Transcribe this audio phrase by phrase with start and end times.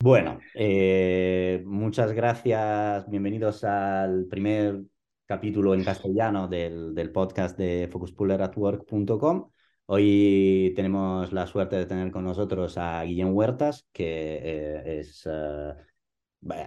[0.00, 3.10] Bueno, eh, muchas gracias.
[3.10, 4.82] Bienvenidos al primer
[5.26, 9.50] capítulo en castellano del, podcast de focuspulleratwork.com.
[9.86, 15.74] Hoy tenemos la suerte de tener con nosotros a Guillem Huertas, que eh, es, eh,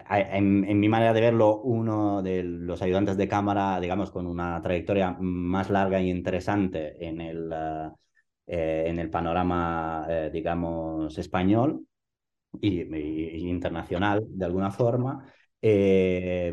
[0.09, 4.61] en, en, mi manera de verlo, uno de los ayudantes de cámara, digamos, con una
[4.61, 7.53] trayectoria más larga y interesante en el,
[8.45, 11.85] en el panorama, digamos, español
[12.59, 15.25] y, internacional de alguna forma.
[15.61, 16.51] Eh,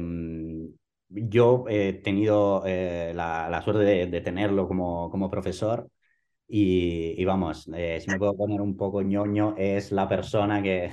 [1.08, 5.88] yo he tenido eh, la, suerte de, tenerlo como, como profesor
[6.48, 10.92] y, vamos, eh, si me puedo poner un poco ñoño, es la persona que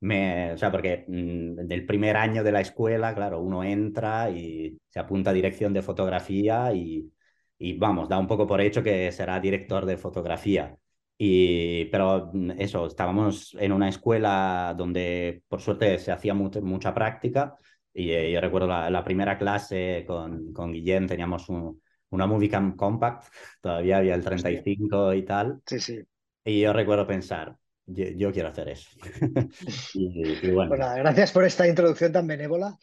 [0.00, 4.78] me, o sea, porque mmm, del primer año de la escuela, claro, uno entra y
[4.88, 7.12] se apunta a dirección de fotografía y,
[7.58, 10.76] y vamos, da un poco por hecho que será director de fotografía.
[11.18, 16.94] Y, pero mm, eso, estábamos en una escuela donde por suerte se hacía mucha, mucha
[16.94, 17.56] práctica
[17.94, 22.76] y eh, yo recuerdo la, la, primera clase con, con Guillem, teníamos un, una Movicam
[22.76, 23.24] Compact,
[23.60, 25.60] todavía había el 35 y tal.
[25.66, 26.00] Sí, sí.
[26.44, 28.90] Y yo recuerdo pensar, yo, yo quiero hacer eso.
[29.94, 30.70] y, y, bueno.
[30.70, 32.78] Pues nada, gracias por esta introducción tan benévola.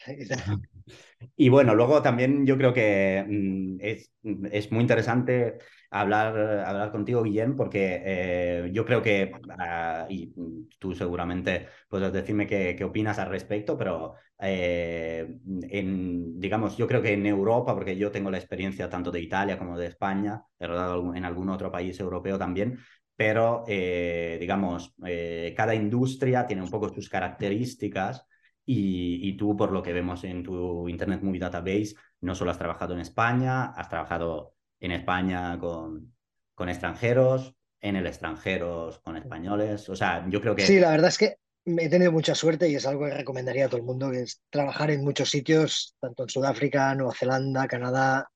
[1.36, 4.11] y bueno, luego también yo creo que mm, es,
[4.52, 5.58] es muy interesante
[5.92, 10.34] hablar, hablar contigo, Guillem, porque eh, yo creo que, uh, y
[10.78, 17.02] tú seguramente puedes decirme qué, qué opinas al respecto, pero eh, en, digamos, yo creo
[17.02, 20.67] que en Europa, porque yo tengo la experiencia tanto de Italia como de España, he
[20.67, 22.80] rodado en algún otro país europeo también,
[23.16, 28.26] pero eh, digamos, eh, cada industria tiene un poco sus características
[28.66, 32.58] y, y, tú, por lo que vemos en tu Internet Movie Database, no solo has
[32.58, 36.16] trabajado en España, has trabajado en España con,
[36.53, 39.89] con extranjeros, en el extranjero con españoles.
[39.89, 40.66] O sea, yo creo que...
[40.66, 43.69] Sí, la verdad es que he tenido mucha suerte y es algo que recomendaría a
[43.69, 48.30] todo el mundo, que es trabajar en muchos sitios, tanto en Sudáfrica, Nueva Zelanda, Canadá,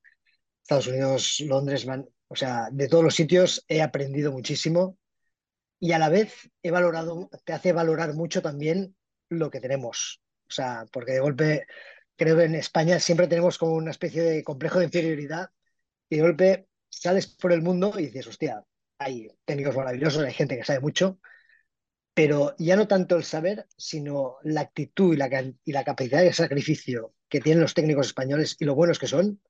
[0.61, 1.85] Estados Unidos, Londres,
[2.27, 4.97] o sea, de todos los sitios he aprendido muchísimo
[5.79, 8.95] y a la vez he valorado, te hace valorar mucho también
[9.29, 10.21] lo que tenemos.
[10.47, 11.65] O sea, porque de golpe
[12.15, 15.49] creo que en España siempre tenemos como una especie de complejo de inferioridad
[16.13, 18.63] y de golpe sales por el mundo y dices, hostia,
[18.99, 21.19] hay técnicos maravillosos, hay gente que sabe mucho,
[22.13, 25.27] pero ya no tanto el saber, sino la actitud y la,
[25.63, 29.41] y la capacidad de sacrificio que tienen los técnicos españoles y lo buenos que son,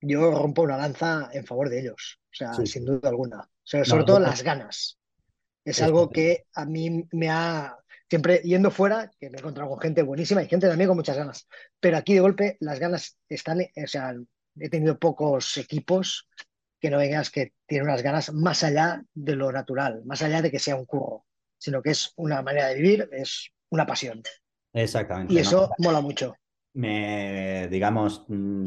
[0.00, 2.66] yo rompo una lanza en favor de ellos, o sea, sí.
[2.66, 3.40] sin duda alguna.
[3.40, 5.00] O sea, sobre no, todo no, las ganas.
[5.64, 7.76] Es, es algo que a mí me ha,
[8.08, 11.16] siempre yendo fuera, que me he encontrado con gente buenísima y gente también con muchas
[11.16, 11.48] ganas,
[11.80, 14.14] pero aquí de golpe las ganas están, o sea,
[14.58, 16.28] he tenido pocos equipos
[16.80, 20.50] que no vengas que tienen unas ganas más allá de lo natural, más allá de
[20.50, 21.24] que sea un curro,
[21.58, 24.22] sino que es una manera de vivir, es una pasión.
[24.72, 25.32] Exactamente.
[25.32, 25.84] Y eso ¿no?
[25.86, 26.34] mola mucho.
[26.74, 28.64] Me, digamos, mmm,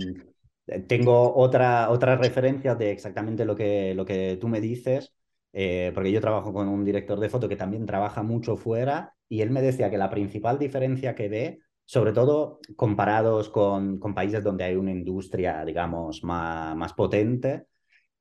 [0.88, 5.14] tengo otra, otra referencia de exactamente lo que, lo que tú me dices,
[5.54, 9.42] eh, porque yo trabajo con un director de foto que también trabaja mucho fuera y
[9.42, 14.44] él me decía que la principal diferencia que ve sobre todo comparados con, con, países
[14.44, 17.66] donde hay una industria, digamos, más, más potente.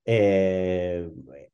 [0.06, 1.06] Eh,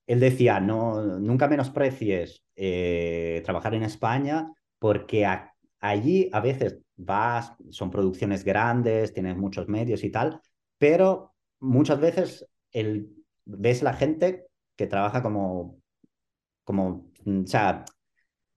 [0.07, 4.49] él decía, no, nunca menosprecies eh, trabajar en España
[4.79, 10.41] porque a, allí a veces vas, son producciones grandes, tienes muchos medios y tal,
[10.79, 13.11] pero muchas veces el,
[13.45, 14.47] ves la gente
[14.77, 15.81] que trabaja como,
[16.63, 17.85] como, o sea,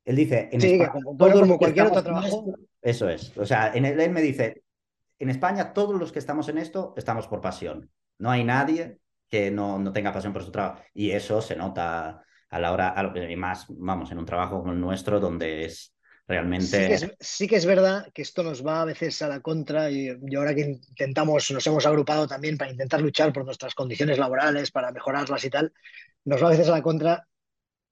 [0.05, 2.53] él dice, en sí, España, como, bueno, como cualquier otro trabajo.
[2.87, 3.37] Eso es.
[3.37, 4.63] O sea, en el, él me dice,
[5.19, 7.91] en España todos los que estamos en esto estamos por pasión.
[8.17, 10.81] No hay nadie que no, no tenga pasión por su trabajo.
[10.93, 14.71] Y eso se nota a la hora, a, y más, vamos, en un trabajo como
[14.71, 15.93] el nuestro, donde es
[16.29, 16.97] realmente...
[17.19, 20.35] Sí que es, verdad que esto nos va a veces a la contra y, y,
[20.37, 24.93] ahora que intentamos, nos hemos agrupado también para intentar luchar por nuestras condiciones laborales, para
[24.93, 25.73] mejorarlas y tal,
[26.23, 27.27] nos va a veces a la contra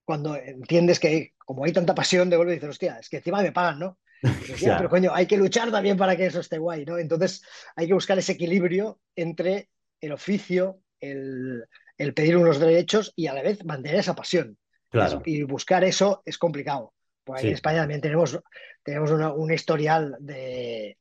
[0.06, 3.52] cuando entiendes que como hay tanta pasión, de golpe dices, hostia, es que encima me
[3.52, 3.98] pagan, ¿no?
[4.22, 6.97] Pues, pero coño, hay que luchar también para que eso esté guay, ¿no?
[6.97, 7.44] Entonces
[7.76, 9.70] hay que buscar ese equilibrio entre
[10.02, 11.66] el oficio, el,
[11.97, 14.58] el pedir unos derechos y a la vez mantener esa pasión.
[14.90, 15.22] Claro.
[15.26, 16.94] Y buscar eso es complicado.
[17.23, 17.47] Porque sí.
[17.47, 18.40] en España también tenemos,
[18.84, 20.97] tenemos una, un historial de,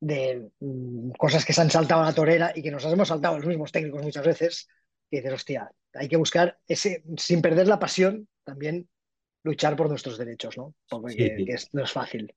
[0.00, 3.36] de um, cosas que se han saltado a la torera y que nos hemos saltado
[3.36, 4.68] los mismos técnicos muchas veces.
[5.10, 8.88] Y dices, hostia, hay que buscar ese, sin perder la pasión, también
[9.42, 10.74] luchar por nuestros derechos, ¿no?
[10.88, 11.44] Porque sí, sí.
[11.44, 12.34] Que es, no es fácil.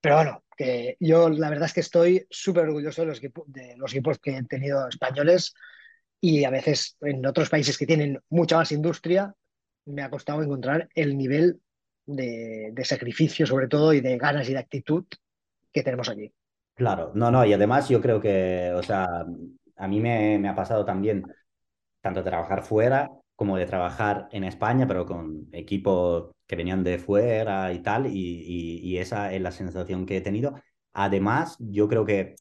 [0.00, 3.76] Pero bueno, que yo la verdad es que estoy súper orgulloso de los, equipos, de
[3.76, 5.54] los equipos que he tenido españoles
[6.20, 9.34] y a veces en otros países que tienen mucha más industria
[9.86, 11.60] me ha costado encontrar el nivel
[12.04, 15.04] de, de sacrificio sobre todo y de ganas y de actitud
[15.72, 16.32] que tenemos allí.
[16.74, 19.24] Claro, no, no, y además yo creo que, o sea,
[19.76, 21.24] a mí me, me ha pasado también
[22.00, 27.72] tanto trabajar fuera como de trabajar en España, pero con equipos que venían de fuera
[27.72, 30.54] y tal, y, y, y esa es la sensación que he tenido.
[30.94, 32.34] Además, yo creo que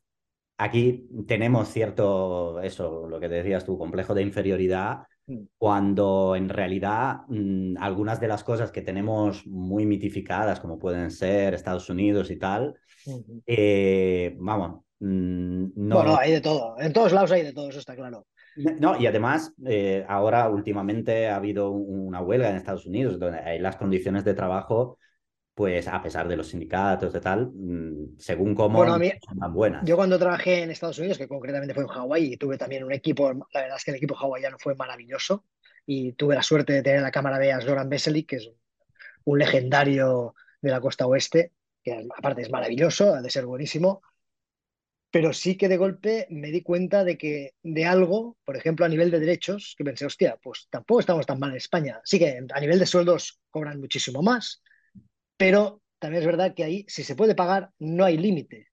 [0.58, 5.48] aquí tenemos cierto, eso, lo que decías tú, complejo de inferioridad, Mm.
[5.58, 11.56] cuando en realidad mmm, algunas de las cosas que tenemos muy mitificadas, como pueden ser
[11.56, 12.76] Estados Unidos y tal,
[13.48, 15.96] eh, vamos, mmm, no...
[15.96, 16.76] Bueno, hay de todo.
[16.80, 18.28] En todos lados hay de todo, eso está claro.
[18.56, 23.76] No, y además, eh, ahora últimamente ha habido una huelga en Estados Unidos, donde las
[23.76, 24.98] condiciones de trabajo,
[25.54, 29.54] pues a pesar de los sindicatos y tal, mmm, según cómo Bueno, mí, son tan
[29.54, 29.84] buenas.
[29.86, 32.94] yo cuando trabajé en Estados Unidos, que concretamente fue en Hawái, y tuve también un
[32.94, 35.46] equipo, la verdad es que el equipo hawaiano fue maravilloso,
[35.86, 38.52] y tuve la suerte de tener en la cámara B a Zoran Vesely, que es
[39.26, 41.52] un legendario de la costa oeste,
[41.84, 44.02] que aparte es maravilloso, ha de ser buenísimo,
[45.16, 48.90] pero sí que de golpe me di cuenta de que de algo, por ejemplo, a
[48.90, 52.02] nivel de derechos, que pensé, hostia, pues tampoco estamos tan mal en España.
[52.04, 54.62] Sí que a nivel de sueldos cobran muchísimo más,
[55.38, 58.68] pero también es verdad que ahí, si se puede pagar, no hay límite.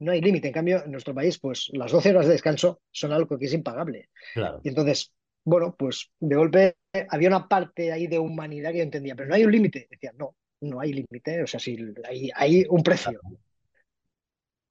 [0.00, 0.48] No hay límite.
[0.48, 3.54] En cambio, en nuestro país, pues las 12 horas de descanso son algo que es
[3.54, 4.10] impagable.
[4.34, 4.60] Claro.
[4.62, 5.14] Y entonces,
[5.46, 6.76] bueno, pues de golpe
[7.08, 9.88] había una parte ahí de humanidad que yo entendía, pero no hay un límite.
[9.90, 11.42] Decía, no, no hay límite.
[11.42, 13.18] O sea, sí, hay, hay un precio.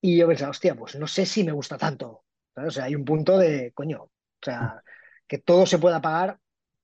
[0.01, 2.23] Y yo pensaba, hostia, pues no sé si me gusta tanto.
[2.55, 2.69] ¿sabes?
[2.69, 4.11] O sea, hay un punto de, coño, o
[4.41, 4.81] sea,
[5.27, 6.39] que todo se pueda pagar,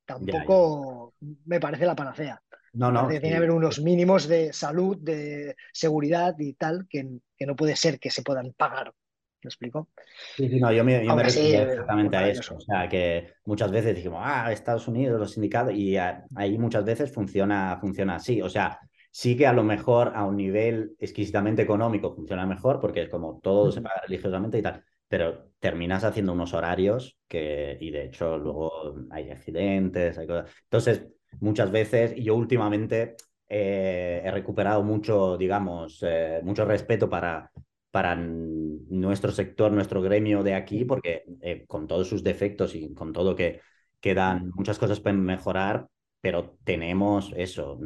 [0.05, 1.35] tampoco Ya, ya.
[1.45, 2.41] me parece la panacea.
[2.73, 3.37] No, no, que tiene que sí.
[3.37, 7.07] haber unos mínimos de salud, de seguridad y tal, que,
[7.37, 8.93] que no puede ser que se puedan pagar.
[9.41, 9.89] ¿Me explico?
[10.35, 12.55] Sí, sí, no, yo me, yo me eh, pues exactamente a eso.
[12.55, 16.83] O sea, que muchas veces dijimos, ah, Estados Unidos, los sindicatos, y ah, ahí muchas
[16.83, 18.41] veces funciona, funciona así.
[18.41, 18.79] O sea,
[19.15, 23.39] sí que a lo mejor a un nivel exquisitamente económico funciona mejor, porque es como
[23.41, 28.37] todo se paga religiosamente y tal, pero terminas haciendo unos horarios que, y de hecho
[28.37, 30.51] luego hay accidentes, hay cosas.
[30.63, 31.07] Entonces,
[31.39, 33.15] muchas veces, y yo últimamente
[33.47, 37.49] eh, he recuperado mucho, digamos, eh, mucho respeto para
[37.91, 43.13] para nuestro sector, nuestro gremio de aquí, porque eh, con todos sus defectos y con
[43.13, 43.61] todo que
[44.01, 45.87] quedan muchas cosas para mejorar,
[46.25, 47.79] pero tenemos eso,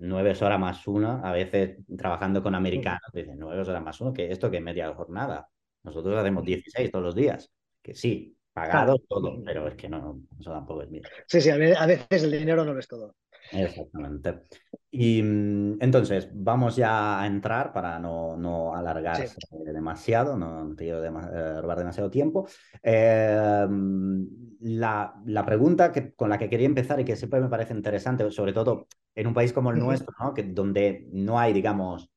[0.00, 4.32] nueve horas más una, a veces trabajando con americanos, dicen nueve horas más uno, que
[4.32, 5.48] esto que media jornada.
[5.84, 8.70] Nosotros hacemos 16 todos los días, que sí, Claro.
[8.70, 9.44] pagado todo, Ujú.
[9.44, 11.04] pero es que no, eso tampoco es bien.
[11.28, 13.14] Sí, sí, a veces el dinero no lo es todo.
[13.50, 14.42] Exactamente.
[14.90, 18.74] Y mm, entonces, vamos ya a entrar para no, no
[19.12, 19.24] Sí.
[19.24, 19.38] alargarse
[19.72, 22.46] demasiado, no, no te quiero eh, robar demasiado tiempo.
[22.82, 24.22] Eh, mm,
[24.60, 28.28] la, la pregunta que, con la que quería empezar y que siempre me parece interesante,
[28.30, 30.34] sobre todo en un país como el nuestro, ¿no?
[30.34, 32.10] Que, donde no hay, digamos,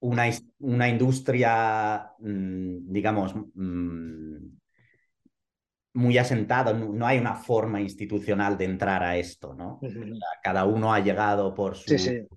[0.00, 0.24] una,
[0.58, 3.34] una industria, mm, digamos,
[5.94, 9.78] muy asentada, no, hay una forma institucional de entrar a esto, ¿no?
[9.82, 10.18] Ujú.
[10.42, 12.28] cada uno ha llegado por Sí, su, sí.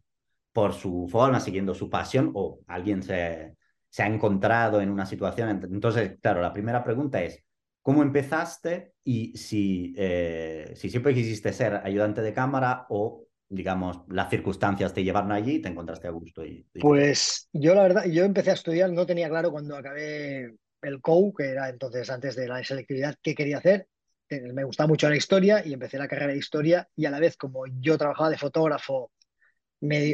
[0.54, 3.56] por su forma, siguiendo su pasión, o alguien se,
[3.90, 5.50] se ha encontrado en una situación.
[5.50, 7.44] Entonces, claro, la primera pregunta es,
[7.82, 14.30] ¿cómo empezaste y si, eh, si siempre quisiste ser ayudante de cámara o, digamos, las
[14.30, 16.80] circunstancias te llevaron allí y te encontraste a gusto y, y?
[16.80, 21.34] Pues yo la verdad, yo empecé a estudiar, no tenía claro cuando acabé el COU,
[21.34, 23.88] que era entonces antes de la selectividad, qué quería hacer.
[24.30, 27.38] Me gustaba mucho la historia y empecé la carrera de historia y a la vez
[27.38, 29.12] como yo trabajaba de fotógrafo,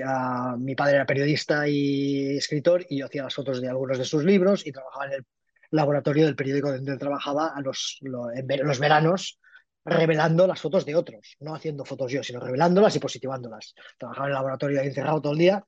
[0.06, 4.06] ah, mi padre era periodista y escritor y yo hacía las fotos de algunos de
[4.06, 5.26] sus libros y trabajaba en el
[5.72, 9.40] laboratorio del periódico donde trabajaba a los, lo- en ver- los veranos
[9.86, 13.74] revelando las fotos de otros, no haciendo fotos yo, sino revelándolas y positivándolas.
[13.98, 15.66] Trabajaba en el laboratorio ahí encerrado todo el día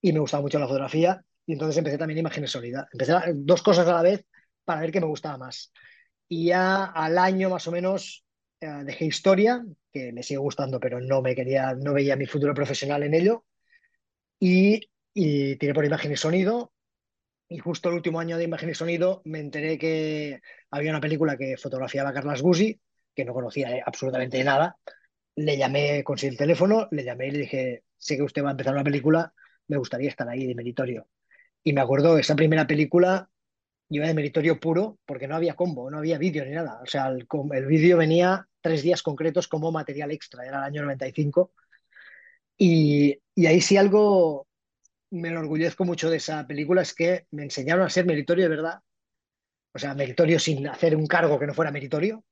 [0.00, 2.86] y me gustaba mucho la fotografía y entonces empecé también imágenes sólidas.
[2.92, 4.24] Empecé dos cosas a la vez
[4.70, 5.72] para ver qué me gustaba más.
[6.28, 8.24] Y ya al año más o menos
[8.60, 12.54] eh, dejé historia, que me sigue gustando, pero no me quería, no veía mi futuro
[12.54, 13.44] profesional en ello,
[14.38, 16.72] y, y tiré por imagen y sonido.
[17.48, 21.36] Y justo el último año de imagen y sonido me enteré que había una película
[21.36, 22.80] que fotografiaba Carlas Gusi,
[23.12, 24.76] que no conocía eh, absolutamente nada.
[25.34, 28.52] Le llamé, conseguí el teléfono, le llamé y le dije, sé que usted va a
[28.52, 29.34] empezar una película,
[29.66, 31.08] me gustaría estar ahí de meritorio.
[31.64, 33.28] Y me acuerdo, esa primera película
[33.90, 36.80] iba de meritorio puro porque no había combo, no había vídeo ni nada.
[36.82, 40.82] O sea, el, el vídeo venía tres días concretos como material extra, era el año
[40.82, 41.52] 95.
[42.58, 44.48] Y, y ahí sí algo
[45.10, 48.80] me enorgullezco mucho de esa película es que me enseñaron a ser meritorio de verdad.
[49.74, 52.24] O sea, meritorio sin hacer un cargo que no fuera meritorio.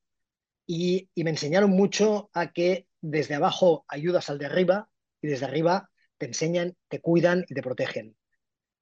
[0.66, 4.90] Y me enseñaron mucho a que desde abajo ayudas al de arriba
[5.22, 8.17] y desde arriba te enseñan, te cuidan y te protegen.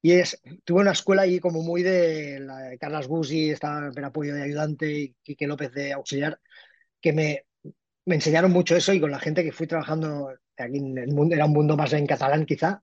[0.03, 4.05] Y es, tuve una escuela ahí como muy de, la de Carlos Gusi, estaba en
[4.05, 6.39] apoyo de ayudante y Quique López de auxiliar,
[7.01, 7.47] que me,
[8.07, 11.35] me enseñaron mucho eso y con la gente que fui trabajando aquí en el mundo,
[11.35, 12.83] era un mundo más en catalán quizá,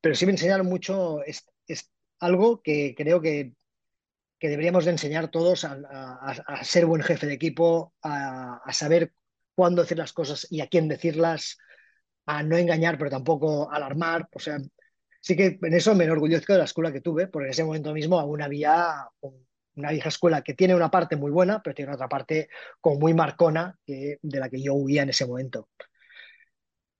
[0.00, 3.54] pero sí me enseñaron mucho es, es algo que creo que,
[4.38, 8.72] que, deberíamos de enseñar todos a, a, a ser buen jefe de equipo, a, a,
[8.72, 9.12] saber
[9.54, 11.58] cuándo decir las cosas y a quién decirlas,
[12.26, 14.58] a no engañar pero tampoco alarmar, o sea,
[15.26, 17.92] sí que en eso me enorgullezco de la escuela que tuve, porque en ese momento
[17.92, 19.08] mismo aún había
[19.74, 22.48] una vieja escuela que tiene una parte muy buena, pero tiene otra parte
[22.80, 25.68] como muy marcona que, de la que yo huía en ese momento.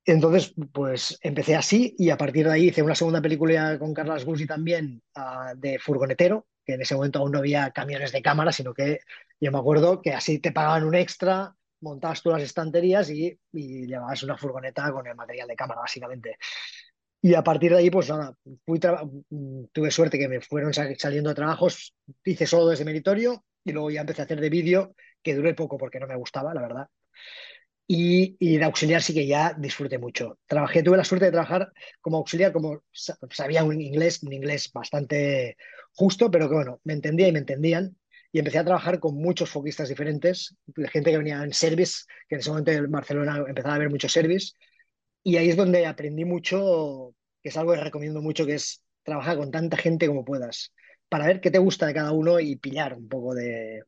[0.04, 4.24] Entonces, pues empecé así y a partir de ahí hice una segunda película con Carlos
[4.24, 8.50] Guzzi también uh, de furgonetero, que en ese momento aún no había camiones de cámara,
[8.50, 8.98] sino que
[9.40, 13.86] yo me acuerdo que así te pagaban un extra, montabas tú las estanterías y, y
[13.86, 16.38] llevabas una furgoneta con el material de cámara, básicamente.
[17.22, 21.94] Y a partir de ahí, pues nada, fui tuve suerte que me fueron saliendo trabajos,
[22.24, 25.76] hice solo desde meritorio y luego ya empecé a hacer de vídeo, que duré poco
[25.76, 26.88] porque no me gustaba, la verdad.
[27.88, 30.38] Y, y, de auxiliar sí que ya disfruté mucho.
[30.46, 32.82] Trabajé, tuve la suerte de trabajar como auxiliar, como
[33.30, 35.56] sabía un inglés, un inglés bastante
[35.94, 37.96] justo, pero que bueno, me entendía y me entendían.
[38.32, 40.56] Y empecé a trabajar con muchos foquistas diferentes,
[40.92, 44.08] gente que venía en service, que en ese momento en Barcelona empezaba a haber mucho
[44.08, 44.52] service,
[45.26, 49.36] y ahí es donde aprendí mucho, que es algo que recomiendo mucho, que es trabajar
[49.36, 50.72] con tanta gente como puedas,
[51.08, 53.82] para ver qué te gusta de cada uno y pillar un poco de...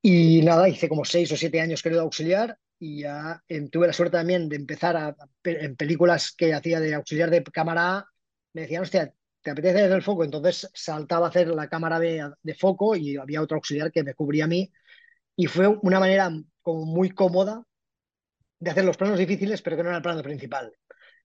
[0.00, 4.18] Y nada, hice como seis o siete años de auxiliar y ya tuve la suerte
[4.18, 8.06] también de empezar a, en películas que hacía de auxiliar de cámara
[8.52, 10.22] me decían, hostia, ¿te apetece hacer el foco?
[10.22, 14.14] Entonces saltaba a hacer la cámara B de foco y había otro auxiliar que me
[14.14, 14.70] cubría a mí
[15.34, 16.30] y fue una manera
[16.62, 17.64] como muy cómoda
[18.60, 20.72] de hacer los planos difíciles, pero que no era el plano principal.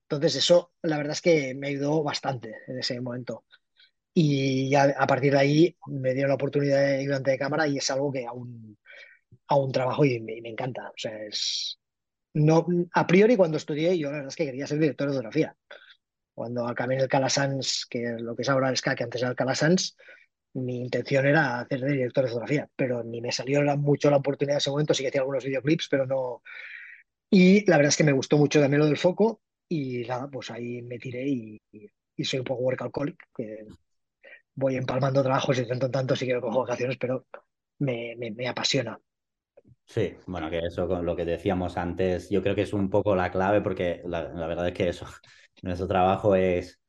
[0.04, 3.46] Entonces eso, la verdad es que me ayudó bastante en ese momento.
[4.14, 7.78] Y ya a partir de ahí me dieron la oportunidad de ayudante de cámara y
[7.78, 8.78] es algo que aún,
[9.48, 10.90] aún trabajo y me, me encanta.
[10.90, 11.80] O sea, es...
[12.34, 15.56] No, a priori cuando estudié yo la verdad es que quería ser director de fotografía.
[16.34, 19.22] Cuando acabé en el Calasans, que es lo que es ahora el SCA, que antes
[19.22, 19.96] era el Calasans,
[20.54, 24.56] mi intención era hacer de director de fotografía, pero ni me salió mucho la oportunidad
[24.56, 26.42] en ese momento, sí que hacía algunos videoclips, pero no,
[27.30, 30.52] y la verdad es que me gustó mucho también lo del foco y nada, pues
[30.52, 31.62] ahí me tiré y,
[32.24, 33.66] soy un poco workaholic, que
[34.54, 37.26] voy empalmando trabajos y tanto en tanto sí que cojo vacaciones, pero
[37.80, 38.98] me, me, me, apasiona.
[39.86, 43.16] Sí, bueno, que eso con lo que decíamos antes, yo creo que es un poco
[43.16, 45.06] la clave porque la, la verdad es que eso,
[45.62, 46.80] nuestro trabajo es,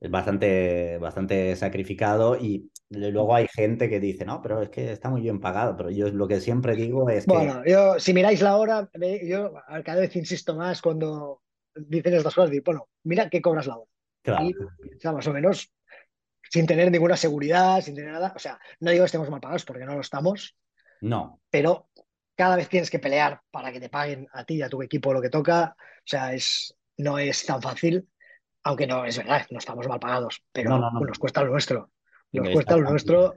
[0.00, 5.10] es bastante, bastante sacrificado y luego hay gente que dice, no, pero es que está
[5.10, 7.32] muy bien pagado, pero yo lo que siempre digo es que...
[7.32, 8.88] Bueno, yo, si miráis la hora,
[9.22, 9.52] yo
[9.84, 11.42] cada vez insisto más cuando
[11.74, 13.90] dicen estas cosas, digo, bueno, mira qué cobras la hora.
[14.22, 14.44] Claro.
[14.44, 15.72] Y, o sea, más o menos,
[16.42, 19.64] sin tener ninguna seguridad, sin tener nada, o sea, no digo que estemos mal pagados
[19.64, 20.56] porque no lo estamos.
[21.00, 21.40] No.
[21.50, 21.88] Pero
[22.36, 25.12] cada vez tienes que pelear para que te paguen a ti y a tu equipo
[25.12, 25.74] lo que toca.
[25.78, 28.06] O sea, es, no es tan fácil
[28.64, 31.00] aunque no es verdad, no estamos mal pagados, pero no, no, no.
[31.00, 31.90] nos cuesta lo nuestro.
[32.32, 33.34] Nos cuesta lo nuestro.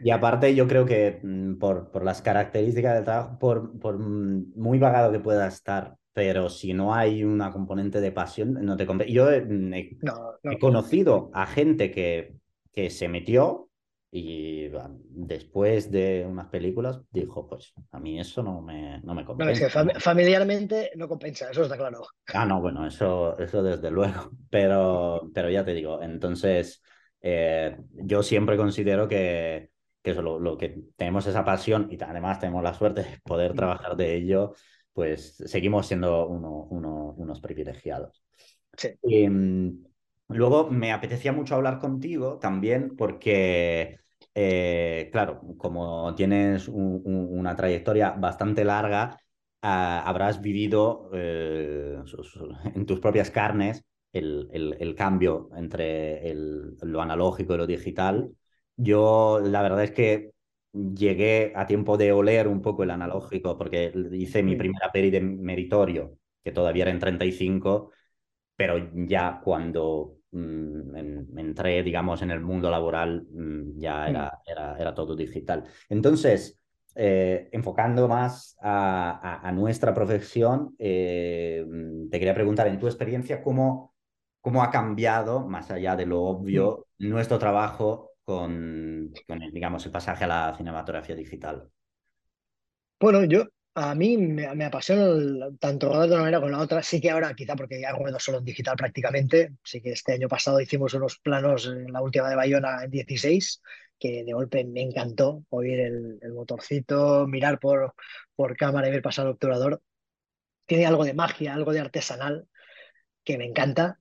[0.00, 4.78] Y aparte, yo creo que mm, por, por las características del trabajo, por, por muy
[4.78, 9.12] vagado que pueda estar, pero si no hay una componente de pasión, no te compensa.
[9.12, 9.96] Yo mm, he,
[10.44, 12.34] he conocido a gente que,
[12.72, 13.68] que se metió
[14.16, 14.68] y
[15.10, 19.50] después de unas películas dijo, pues a mí eso no me, no me compensa.
[19.50, 22.02] No, es que fam familiarmente no compensa, eso está claro.
[22.32, 26.80] Ah, no, bueno, eso, eso desde luego, pero, pero ya te digo, entonces
[27.26, 29.70] eh, yo siempre considero que,
[30.02, 33.54] que eso, lo, lo, que tenemos esa pasión y además tenemos la suerte de poder
[33.54, 34.52] trabajar de ello,
[34.92, 38.22] pues seguimos siendo uno, uno, unos privilegiados.
[38.76, 38.90] Sí.
[39.02, 39.26] Y,
[40.28, 44.00] luego me apetecía mucho hablar contigo también porque
[44.34, 49.16] eh, claro, como tienes un, un, una trayectoria bastante larga,
[49.62, 51.96] uh, habrás vivido eh,
[52.74, 53.82] en tus propias carnes
[54.14, 58.30] el, el, el cambio entre el, lo analógico y lo digital.
[58.76, 60.32] Yo la verdad es que
[60.72, 65.20] llegué a tiempo de oler un poco el analógico porque hice mi primera peli de
[65.20, 67.92] meritorio, que todavía era en 35,
[68.56, 74.94] pero ya cuando mmm, entré, digamos, en el mundo laboral, mmm, ya era, era, era,
[74.94, 75.64] todo digital.
[75.88, 76.60] Entonces,
[76.94, 79.10] eh, enfocando más a,
[79.42, 81.64] a, a nuestra profesión, eh,
[82.10, 83.93] te quería preguntar, en tu experiencia, ¿cómo,
[84.44, 89.92] cómo ha cambiado, más allá de lo obvio, nuestro trabajo con, con el, digamos, el
[89.92, 91.70] pasaje a la cinematografía digital?
[93.00, 96.82] Bueno, yo a mí me, me apasiona tanto rodar de una manera como la otra.
[96.82, 100.28] Sí que ahora, quizá porque ya ruedo solo en digital prácticamente, sí que este año
[100.28, 103.62] pasado hicimos unos planos en la última de Bayona en 16,
[103.98, 107.94] que de golpe me encantó oír el, el motorcito, mirar por,
[108.36, 109.82] por cámara y ver pasar el obturador.
[110.66, 112.48] Tiene algo de magia, algo de artesanal
[113.24, 114.00] que me encanta.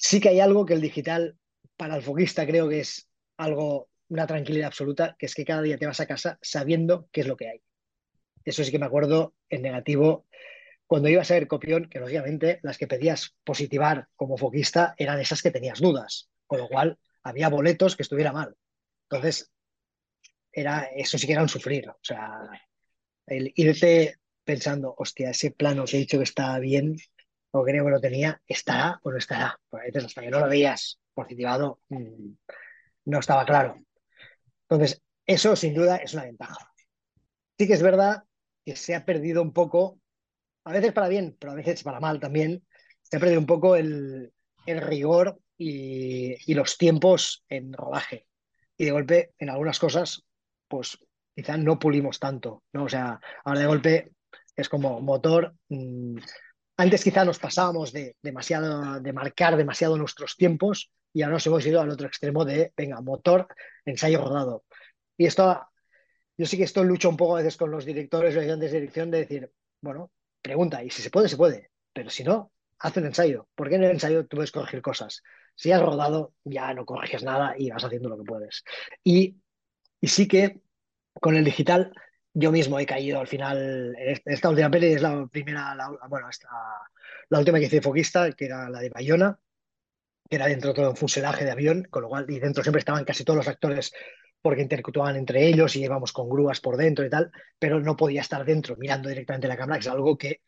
[0.00, 1.36] Sí que hay algo que el digital
[1.76, 5.78] para el foquista creo que es algo, una tranquilidad absoluta, que es que cada día
[5.78, 7.62] te vas a casa sabiendo qué es lo que hay
[8.44, 10.26] eso sí que me acuerdo en negativo
[10.86, 15.40] cuando ibas a ver copión, que lógicamente las que pedías positivar como foquista eran esas
[15.40, 18.56] que tenías dudas, con lo cual había boletos que estuviera mal.
[19.08, 19.52] Entonces,
[20.50, 21.88] era, eso sí que era un sufrir.
[21.88, 22.40] O sea,
[23.26, 26.96] el irte pensando, hostia, ese plano que he dicho que está bien,
[27.52, 29.58] o creo que lo tenía, ¿estará o no estará?
[29.68, 32.32] Pues veces hasta que no lo veías positivado, mm,
[33.06, 33.76] no estaba claro.
[34.68, 36.72] Entonces, eso sin duda es una ventaja.
[37.58, 38.22] Sí que es verdad
[38.64, 40.00] que se ha perdido un poco,
[40.64, 42.64] a veces para bien, pero a veces para mal también,
[43.02, 44.32] se ha perdido un poco el,
[44.66, 48.26] el rigor y, y, los tiempos en rodaje.
[48.76, 50.24] Y de golpe, en algunas cosas,
[50.68, 50.98] pues
[51.34, 52.84] quizá no pulimos tanto, ¿no?
[52.84, 54.12] O sea, ahora de golpe
[54.56, 55.54] es como motor.
[55.68, 56.18] Mmm,
[56.80, 61.66] antes quizá nos pasábamos de, demasiado, de marcar demasiado nuestros tiempos y ahora nos hemos
[61.66, 63.46] ido al otro extremo de, venga, motor,
[63.84, 64.64] ensayo rodado.
[65.16, 65.60] Y esto
[66.38, 68.80] yo sí que esto lucho un poco a veces con los directores o ayudantes de
[68.80, 70.10] dirección de decir, bueno,
[70.40, 73.84] pregunta, y si se puede, se puede, pero si no, haz un ensayo, porque en
[73.84, 75.22] el ensayo tú puedes corregir cosas.
[75.54, 78.64] Si has rodado, ya no corriges nada y vas haciendo lo que puedes.
[79.04, 79.36] Y,
[80.00, 80.62] y sí que
[81.12, 81.92] con el digital
[82.40, 83.94] yo mismo he caído al final,
[84.24, 86.48] esta última peli es la primera, la, bueno, esta,
[87.28, 89.38] la última que hice foquista, que era la de Bayona,
[90.28, 92.80] que era dentro de todo un fuselaje de avión, con lo cual, y dentro siempre
[92.80, 93.92] estaban casi todos los actores
[94.42, 98.22] porque interactuaban entre ellos y íbamos con grúas por dentro y tal, pero no podía
[98.22, 100.40] estar dentro mirando directamente la cámara, que es algo que,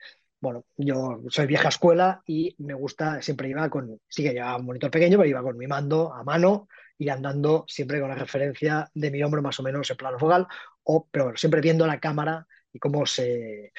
[0.42, 4.66] bueno, yo soy vieja escuela y me gusta, siempre iba con, sí que llevaba un
[4.66, 6.68] monitor pequeño, pero iba con mi mando a mano
[6.99, 10.49] y andando siempre con la referencia de mi hombro más o menos en plano focal,
[10.82, 13.73] o, pero bueno, siempre viendo la cámara y cómo se...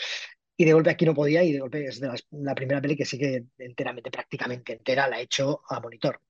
[0.55, 3.05] Y de golpe aquí no podía y de golpe es de la primera peli que
[3.05, 6.21] sí que enteramente, prácticamente entera, la he hecho a monitor.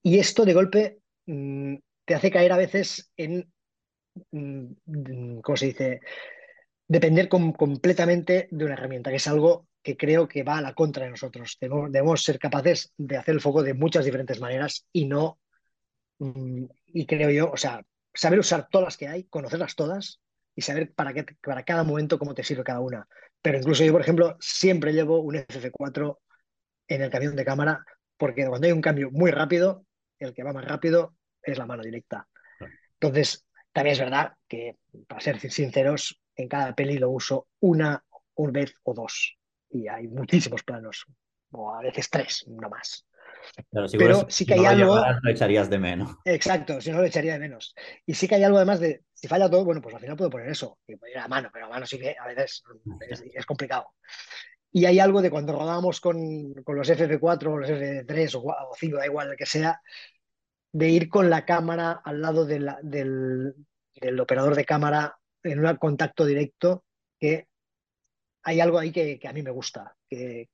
[0.00, 1.74] Y esto de golpe mmm,
[2.04, 3.52] te hace caer a veces en,
[4.30, 6.00] mm, ¿cómo se dice?
[6.88, 10.74] Depender com completamente de una herramienta, que es algo que creo que va a la
[10.74, 11.56] contra de nosotros.
[11.60, 15.40] Debemos, debemos ser capaces de hacer el foco de muchas diferentes maneras y no,
[16.18, 17.82] mm, y creo yo, o sea,
[18.14, 20.20] saber usar todas las que hay, conocerlas todas
[20.54, 23.06] y saber para, qué, para cada momento cómo te sirve cada una.
[23.40, 26.18] Pero incluso yo, por ejemplo, siempre llevo un FF4
[26.88, 27.84] en el camión de cámara
[28.16, 29.84] porque cuando hay un cambio muy rápido,
[30.18, 32.28] el que va más rápido es la mano directa.
[33.00, 34.76] Entonces, también es verdad que,
[35.08, 39.36] para ser sinceros, en cada peli lo uso una, una vez o dos.
[39.70, 41.06] Y hay muchísimos planos,
[41.50, 43.06] o a veces tres, no más.
[43.70, 44.96] Pero, Pero sí que hay no algo.
[44.96, 46.16] Lo, lo echarías de menos.
[46.24, 47.74] Exacto, si no lo echaría de menos.
[48.06, 50.30] Y sí que hay algo además de, si falla todo, bueno, pues al final puedo
[50.30, 50.78] poner eso.
[50.86, 52.62] Y ir a mano, pero a mano sí que a veces
[53.08, 53.88] es, es complicado.
[54.70, 58.74] Y hay algo de cuando rodábamos con, con los FF4 o los FF3 o, o
[58.74, 59.80] 5, da igual el que sea,
[60.72, 63.54] de ir con la cámara al lado de la, del,
[63.94, 66.84] del, operador de cámara en un contacto directo,
[67.18, 67.48] que
[68.42, 70.48] hay algo ahí que, a mí me gusta, que,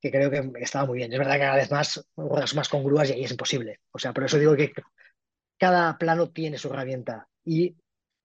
[0.00, 1.12] creo que estaba muy bien.
[1.12, 3.80] Es verdad que cada vez más ruedas más con grúas y ahí es imposible.
[3.90, 4.72] O sea, por eso digo que
[5.58, 7.76] cada plano tiene su herramienta y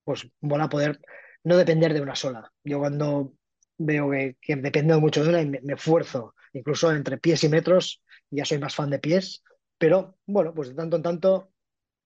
[0.04, 1.00] pues mola poder
[1.44, 2.52] no depender de una sola.
[2.64, 3.34] Yo cuando
[3.78, 7.50] veo que, que dependo mucho de una y me, me esfuerzo, incluso entre pies y
[7.50, 9.44] metros, ya soy más fan de pies,
[9.78, 11.51] pero bueno, pues de tanto en tanto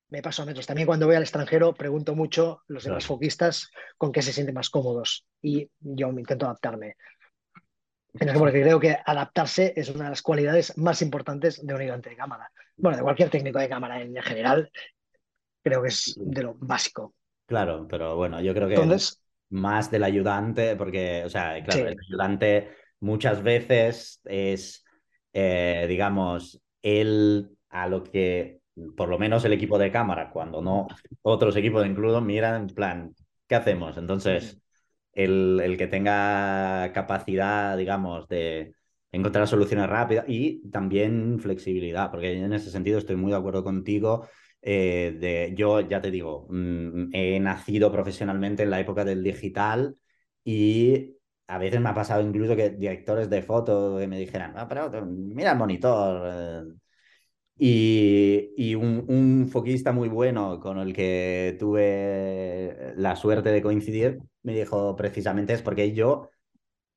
[0.09, 0.65] me paso a metros.
[0.65, 3.15] También cuando voy al extranjero pregunto mucho los demás claro.
[3.15, 6.95] foquistas con qué se sienten más cómodos y yo me intento adaptarme.
[8.37, 12.15] Porque creo que adaptarse es una de las cualidades más importantes de un ayudante de
[12.15, 12.49] cámara.
[12.77, 14.71] Bueno, de cualquier técnico de cámara en general,
[15.61, 17.13] creo que es de lo básico.
[17.45, 21.79] Claro, pero bueno, yo creo que Entonces, más del ayudante, porque, o sea, claro, sí.
[21.81, 22.69] el ayudante
[23.01, 24.85] muchas veces es,
[25.33, 28.61] eh, digamos, él a lo que
[28.95, 30.87] por lo menos el equipo de cámara, cuando no
[31.21, 33.15] otros equipos incluso, miran en plan,
[33.47, 33.97] ¿qué hacemos?
[33.97, 34.61] Entonces,
[35.13, 38.75] el, el que tenga capacidad, digamos, de
[39.11, 44.27] encontrar soluciones rápidas y también flexibilidad, porque en ese sentido estoy muy de acuerdo contigo.
[44.61, 49.95] Eh, de, yo ya te digo, mmm, he nacido profesionalmente en la época del digital
[50.43, 54.67] y a veces me ha pasado incluso que directores de foto que me dijeran, ah,
[54.67, 56.75] pero mira el monitor.
[57.57, 64.19] Y, y un, un, foquista muy bueno con el que tuve la suerte de coincidir
[64.45, 66.29] me dijo precisamente es porque yo,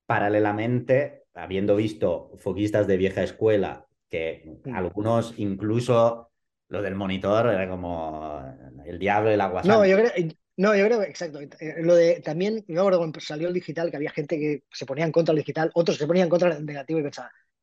[0.07, 6.31] paralelamente, habiendo visto foquistas de vieja escuela, que algunos incluso
[6.69, 8.43] lo del monitor era como
[8.85, 9.63] el diablo y el agua.
[9.65, 10.11] No, yo creo,
[10.59, 11.41] no, yo creo, exacto.
[11.41, 14.85] Eh, lo de también, me acuerdo cuando salió el digital, que había gente que se
[14.85, 17.03] ponía en contra del digital, otros se ponían en contra del negativo y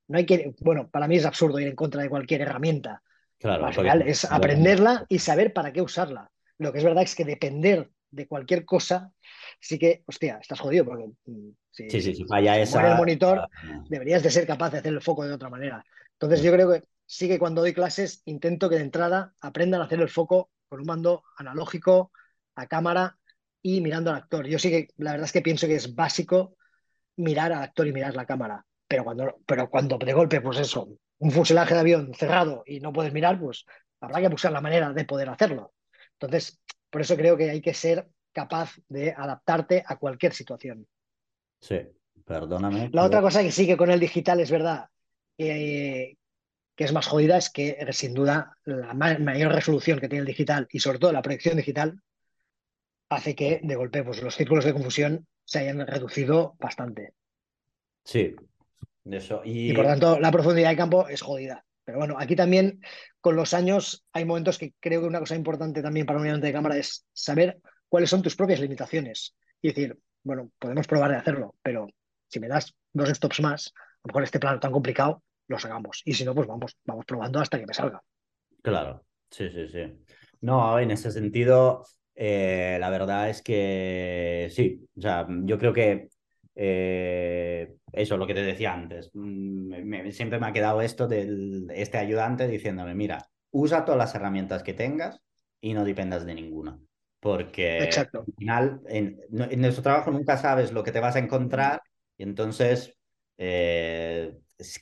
[0.07, 3.01] no hay que, bueno, para mí es absurdo ir en contra de cualquier herramienta.
[3.39, 6.31] Claro, Al final es aprenderla y saber para qué usarla.
[6.57, 9.11] Lo que es verdad es que depender de cualquier cosa,
[9.59, 12.91] sí que, hostia, estás jodido porque mm, si, sí, sí, si falla esa...
[12.91, 13.47] el monitor,
[13.89, 15.83] deberías de ser capaz de hacer el foco de otra manera.
[16.13, 19.85] Entonces yo creo que sí que cuando doy clases intento que de entrada aprendan a
[19.85, 22.11] hacer el foco con un mando analógico,
[22.55, 23.17] a cámara
[23.61, 24.47] y mirando al actor.
[24.47, 26.55] Yo sí que la verdad es que pienso que es básico
[27.17, 28.65] mirar al actor y mirar la cámara.
[28.87, 30.87] Pero cuando, pero cuando de golpe, pues eso,
[31.19, 33.65] un fuselaje de avión cerrado y no puedes mirar, pues
[33.99, 35.73] habrá que buscar la manera de poder hacerlo.
[36.13, 40.87] Entonces, por eso creo que hay que ser capaz de adaptarte a cualquier situación.
[41.59, 41.79] Sí,
[42.25, 42.89] perdóname.
[42.91, 44.89] La otra cosa que sí que con el digital es verdad
[45.37, 46.17] que,
[46.75, 50.67] que es más jodida es que sin duda la mayor resolución que tiene el digital
[50.69, 51.99] y sobre todo la proyección digital
[53.09, 57.13] hace que de golpe pues, los círculos de confusión se hayan reducido bastante.
[58.03, 58.35] Sí,
[59.13, 59.41] eso.
[59.43, 59.73] Y...
[59.73, 61.63] por tanto, la profundidad de campo es jodida.
[61.83, 62.81] Pero bueno, aquí también
[63.21, 66.47] con los años hay momentos que creo que una cosa importante también para un ayudante
[66.47, 69.35] de cámara es saber cuáles son tus propias limitaciones.
[69.61, 71.87] Y decir, bueno, podemos probar de hacerlo, pero
[72.27, 76.01] si me das dos stops más, a lo mejor este plano tan complicado, lo sacamos.
[76.05, 78.01] Y si no, pues vamos, vamos probando hasta que me salga.
[78.61, 79.83] Claro, sí, sí, sí.
[80.41, 86.09] No, en ese sentido, eh, la verdad es que sí, o sea, yo creo que
[86.55, 91.97] eh, eso, lo que te decía antes, mm, siempre me ha quedado esto de este
[91.97, 95.21] ayudante diciéndome, mira, usa todas las herramientas que tengas
[95.61, 96.79] y no dependas de ninguna.
[97.19, 98.19] Porque Exacto.
[98.19, 101.81] al final, en, nuestro trabajo nunca sabes lo que te vas a encontrar
[102.17, 102.95] y entonces,
[103.37, 104.37] eh,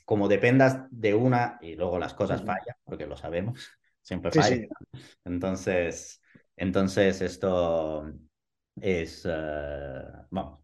[0.06, 3.72] como dependas de una y luego las cosas fallan, porque lo sabemos,
[4.02, 4.68] siempre fallan.
[5.24, 6.22] Entonces,
[6.56, 8.12] entonces, esto
[8.82, 10.63] es, uh, vamos,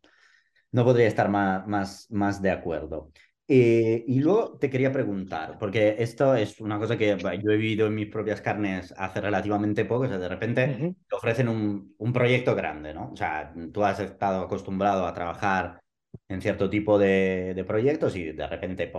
[0.71, 3.12] no podría estar más, más, más de acuerdo.
[3.51, 7.88] Eh, y luego te quería preguntar, porque esto es una cosa que yo he vivido
[7.88, 12.13] en mis propias carnes hace relativamente poco, o sea, de repente te ofrecen un, un,
[12.13, 13.12] proyecto grande, ¿no?
[13.12, 15.82] O sea, tú has estado acostumbrado a trabajar
[16.27, 18.91] en cierto tipo de, de proyectos y de repente,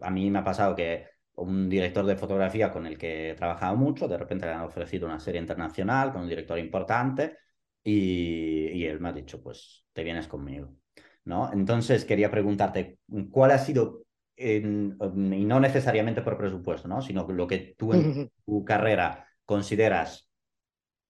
[0.00, 3.76] a mí me ha pasado que un director de fotografía con el que he trabajado
[3.76, 7.36] mucho, de repente le han ofrecido una serie internacional con un director importante
[7.84, 10.81] y, y él me ha dicho, pues te vienes conmigo.
[11.24, 11.52] ¿No?
[11.52, 12.98] Entonces quería preguntarte,
[13.30, 14.02] ¿cuál ha sido,
[14.36, 14.96] en,
[15.32, 17.02] y no necesariamente por presupuesto, ¿no?
[17.02, 20.28] sino lo que tú en tu carrera consideras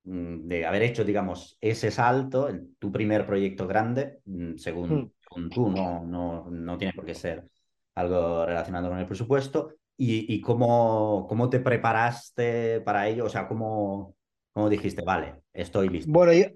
[0.05, 5.51] mm, de haber hecho, digamos, ese salto, en tu primer proyecto grande, mm, según, según
[5.51, 7.48] tú, no, no, no tiene por qué ser
[7.94, 14.16] algo relacionado con el presupuesto, y, cómo, cómo te preparaste para ello, o sea, cómo,
[14.53, 16.11] cómo dijiste, vale, estoy listo.
[16.11, 16.46] Bueno, yo,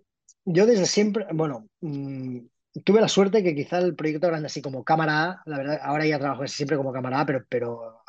[0.44, 2.38] yo desde siempre, bueno, mm,
[2.84, 6.06] tuve la suerte que quizá el proyecto grande así como cámara A, la verdad, ahora
[6.06, 8.02] ya trabajo siempre como cámara A, pero, pero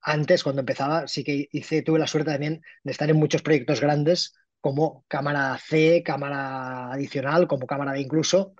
[0.00, 3.80] antes, cuando empezaba, sí que hice, tuve la suerte también de estar en muchos proyectos
[3.80, 8.54] grandes como cámara C, cámara adicional, como cámara B incluso.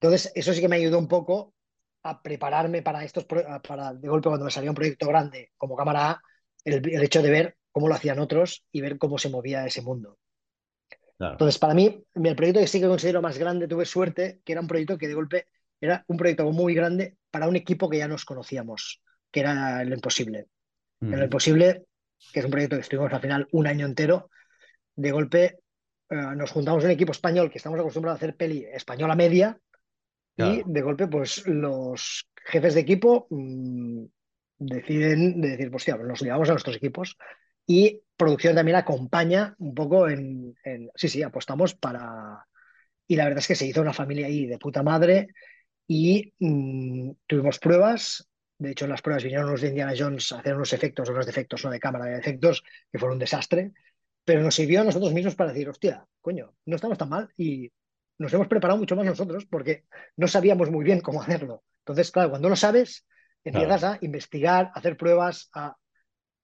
[0.00, 1.54] Entonces, eso sí que me ayudó un poco
[2.02, 6.10] a prepararme para estos, para de golpe cuando me salía un proyecto grande como cámara
[6.10, 6.22] A,
[6.64, 10.18] el, hecho de ver cómo lo hacían otros y ver cómo se movía ese mundo.
[11.18, 14.60] Entonces, para mí, el proyecto que sí que considero más grande, tuve suerte, que era
[14.60, 15.46] un proyecto que de golpe
[15.80, 19.92] era un proyecto muy grande para un equipo que ya nos conocíamos, que era el
[19.92, 20.46] Imposible.
[21.00, 21.84] En el Imposible,
[22.32, 24.30] que es un proyecto que estuvimos al final un año entero,
[24.94, 25.58] de golpe
[26.08, 29.58] eh, nos juntamos un equipo español que estamos acostumbrados a hacer peli española media,
[30.38, 34.04] y de golpe, pues los jefes de equipo mm,
[34.58, 37.16] deciden de decir, pues tío, nos llevamos a nuestros equipos
[37.66, 40.56] y producción también acompaña un poco en,
[40.94, 42.46] sí, sí, apostamos para...
[43.08, 45.28] Y la verdad es que se hizo una familia ahí de puta madre
[45.86, 48.28] y mm, tuvimos pruebas.
[48.58, 51.26] De hecho, en las pruebas vinieron los de Indiana Jones a hacer unos efectos, unos
[51.26, 53.72] defectos, no de cámara, de efectos, que fueron un desastre.
[54.24, 57.70] Pero nos sirvió a nosotros mismos para decir, hostia, coño, no estamos tan mal y
[58.18, 59.84] nos hemos preparado mucho más nosotros porque
[60.16, 61.62] no sabíamos muy bien cómo hacerlo.
[61.80, 63.06] Entonces, claro, cuando lo sabes,
[63.44, 65.76] empiezas a investigar, a hacer pruebas, a,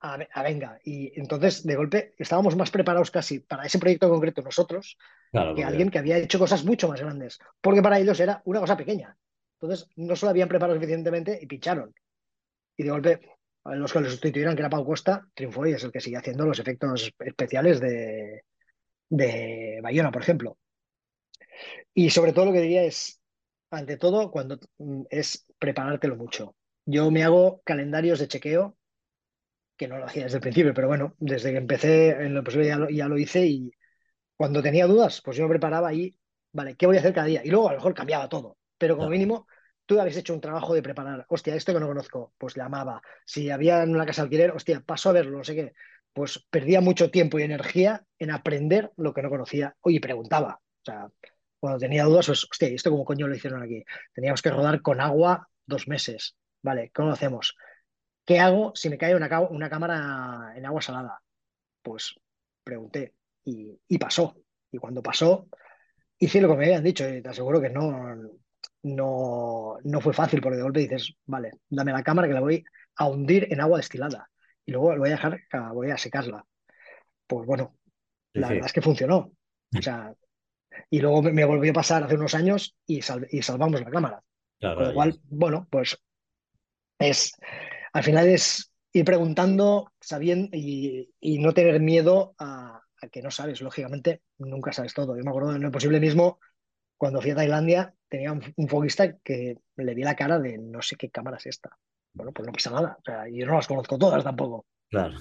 [0.02, 0.80] a, venga.
[0.84, 4.98] Y entonces, de golpe, estábamos más preparados casi para ese proyecto concreto nosotros
[5.30, 8.76] que alguien que había hecho cosas mucho más grandes, porque para ellos era una cosa
[8.76, 9.16] pequeña.
[9.60, 11.94] Entonces, no se lo habían preparado suficientemente y pincharon.
[12.76, 13.20] Y de golpe,
[13.64, 16.44] los que lo sustituyeron, que era Pau Costa, triunfó y es el que sigue haciendo
[16.46, 18.42] los efectos especiales de,
[19.08, 20.58] de Bayona, por ejemplo.
[21.94, 23.20] Y sobre todo lo que diría es,
[23.70, 26.56] ante todo, cuando mm, es preparártelo mucho.
[26.84, 28.76] Yo me hago calendarios de chequeo,
[29.76, 32.66] que no lo hacía desde el principio, pero bueno, desde que empecé en lo posible
[32.66, 33.72] ya lo, ya lo hice y
[34.36, 36.18] cuando tenía dudas, pues yo me preparaba ahí,
[36.52, 37.42] vale, ¿qué voy a hacer cada día?
[37.44, 39.46] Y luego a lo mejor cambiaba todo, pero como mínimo
[39.86, 43.02] tú habéis hecho un trabajo de preparar, hostia, esto que no conozco, pues llamaba.
[43.24, 45.72] Si había en una casa alquiler, hostia, paso a verlo, no sé qué.
[46.12, 49.76] Pues perdía mucho tiempo y energía en aprender lo que no conocía.
[49.80, 50.60] Oye, preguntaba.
[50.60, 51.08] O sea,
[51.58, 53.84] cuando tenía dudas, pues, hostia, ¿y esto cómo coño lo hicieron aquí?
[54.14, 56.36] Teníamos que rodar con agua dos meses.
[56.62, 57.56] Vale, ¿cómo lo hacemos?
[58.32, 59.28] ¿Qué hago si me cae una,
[59.68, 61.20] cámara en agua salada?
[61.82, 62.14] Pues
[62.64, 63.14] pregunté
[63.44, 64.36] y, y pasó.
[64.70, 65.48] Y cuando pasó,
[66.18, 68.16] hice lo que me habían dicho y te aseguro que no,
[68.84, 72.64] no, no fue fácil porque de golpe dices, vale, dame la cámara que la voy
[72.96, 74.30] a hundir en agua destilada
[74.66, 75.40] y luego la voy a dejar,
[75.74, 76.46] voy a secarla.
[77.26, 77.76] Pues bueno,
[78.34, 79.32] Sí, la sí, verdad es que funcionó.
[79.74, 80.14] O sea,
[80.90, 83.90] y luego me, me volvió a pasar hace unos años y, sal- y salvamos la
[83.90, 84.22] cámara.
[84.74, 84.94] Con claro, lo ya.
[84.94, 85.98] cual, bueno, pues
[86.98, 87.32] es,
[87.92, 93.30] al final es ir preguntando, sabiendo y, y no tener miedo a, a que no
[93.30, 93.60] sabes.
[93.60, 95.16] Lógicamente, nunca sabes todo.
[95.16, 96.38] Yo me acuerdo en lo posible mismo,
[96.96, 100.82] cuando fui a Tailandia, tenía un, un foguista que le vi la cara de no
[100.82, 101.76] sé qué cámara es esta.
[102.14, 102.96] Bueno, pues no pasa nada.
[102.98, 104.66] O sea, yo no las conozco todas tampoco.
[104.90, 105.18] Claro.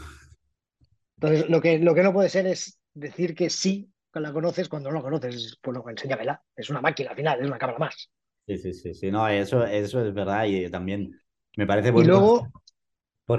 [1.17, 4.67] Entonces, lo que, lo que no puede ser es decir que sí, que la conoces
[4.67, 5.57] cuando no la conoces.
[5.61, 6.41] Pues no, enséñamela.
[6.55, 8.09] Es una máquina al final, es una cámara más.
[8.47, 9.11] Sí, sí, sí, sí.
[9.11, 11.19] No, eso, eso es verdad y también
[11.55, 12.51] me parece Y buen consejo luego,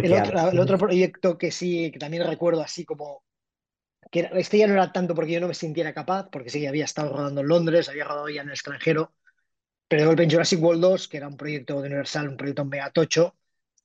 [0.00, 3.24] el porque otro, el otro veces- proyecto que sí, que también recuerdo así como
[4.10, 6.66] que era- este ya no era tanto porque yo no me sintiera capaz, porque sí,
[6.66, 9.14] había estado rodando en Londres, había rodado ya en el extranjero,
[9.88, 12.64] pero de golpe en Jurassic World 2, que era un proyecto de Universal, un proyecto
[12.66, 13.36] mega tocho,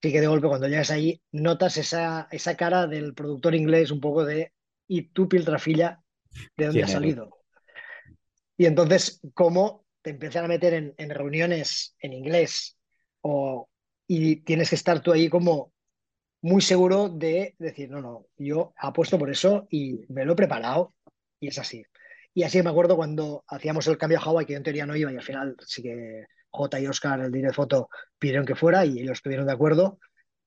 [0.01, 4.01] sí que de golpe cuando llegas ahí notas esa, esa cara del productor inglés un
[4.01, 4.53] poco de
[4.87, 6.01] ¿y tú, Piltrafilla,
[6.57, 7.15] de dónde ¿quién has eres?
[7.15, 7.37] salido?
[8.57, 12.77] Y entonces, cómo te empiezan a meter en, en reuniones en inglés
[13.21, 13.69] o,
[14.07, 15.73] y tienes que estar tú ahí como
[16.41, 20.93] muy seguro de decir, no, no, yo apuesto por eso y me lo he preparado
[21.39, 21.83] y es así.
[22.33, 24.95] Y así me acuerdo cuando hacíamos el cambio a Hawaii, que yo en teoría no
[24.95, 28.55] iba y al final sí que J y Oscar, el director de foto, pidieron que
[28.55, 29.99] fuera y ellos estuvieron de acuerdo.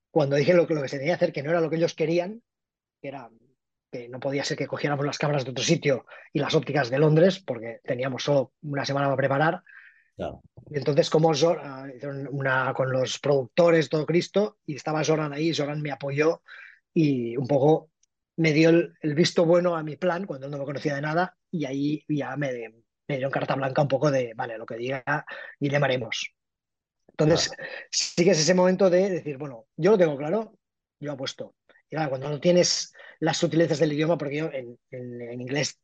[0.09, 1.93] Cuando dije lo, lo que se tenía que hacer, que no era lo que ellos
[1.93, 2.41] querían,
[3.01, 3.29] que era
[3.91, 6.97] que no podía ser que cogiéramos las cámaras de otro sitio y las ópticas de
[6.97, 9.63] Londres, porque teníamos solo una semana para preparar,
[10.15, 10.41] Claro.
[10.69, 15.53] y entonces, como Zoran, hicieron una con los productores, todo Cristo, y estaba Zoran ahí,
[15.53, 16.41] Zoran me apoyó
[16.93, 17.89] y un poco
[18.37, 21.37] me dio el, el visto bueno a mi plan cuando no me conocía de nada,
[21.49, 22.51] y ahí ya me,
[23.07, 25.25] me dieron carta blanca un poco de, vale, lo que diga,
[25.59, 26.33] y le haremos.
[27.09, 27.69] Entonces, Claro.
[27.91, 30.57] sí que es ese momento de decir, bueno, yo lo tengo claro,
[30.99, 31.55] yo apuesto.
[31.89, 35.79] Y claro, cuando no tienes las sutilezas del idioma, porque yo en, en- en inglés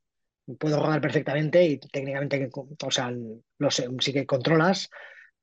[0.59, 3.11] puedo rodar perfectamente y técnicamente, o sea,
[3.57, 4.89] lo sé, sí que controlas,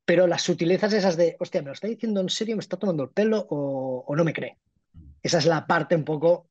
[0.05, 2.57] pero las sutilezas esas de, hostia, ¿me lo está diciendo en serio?
[2.57, 4.59] ¿Me está tomando el pelo o, o no me cree?
[5.23, 6.49] Esa es la parte un poco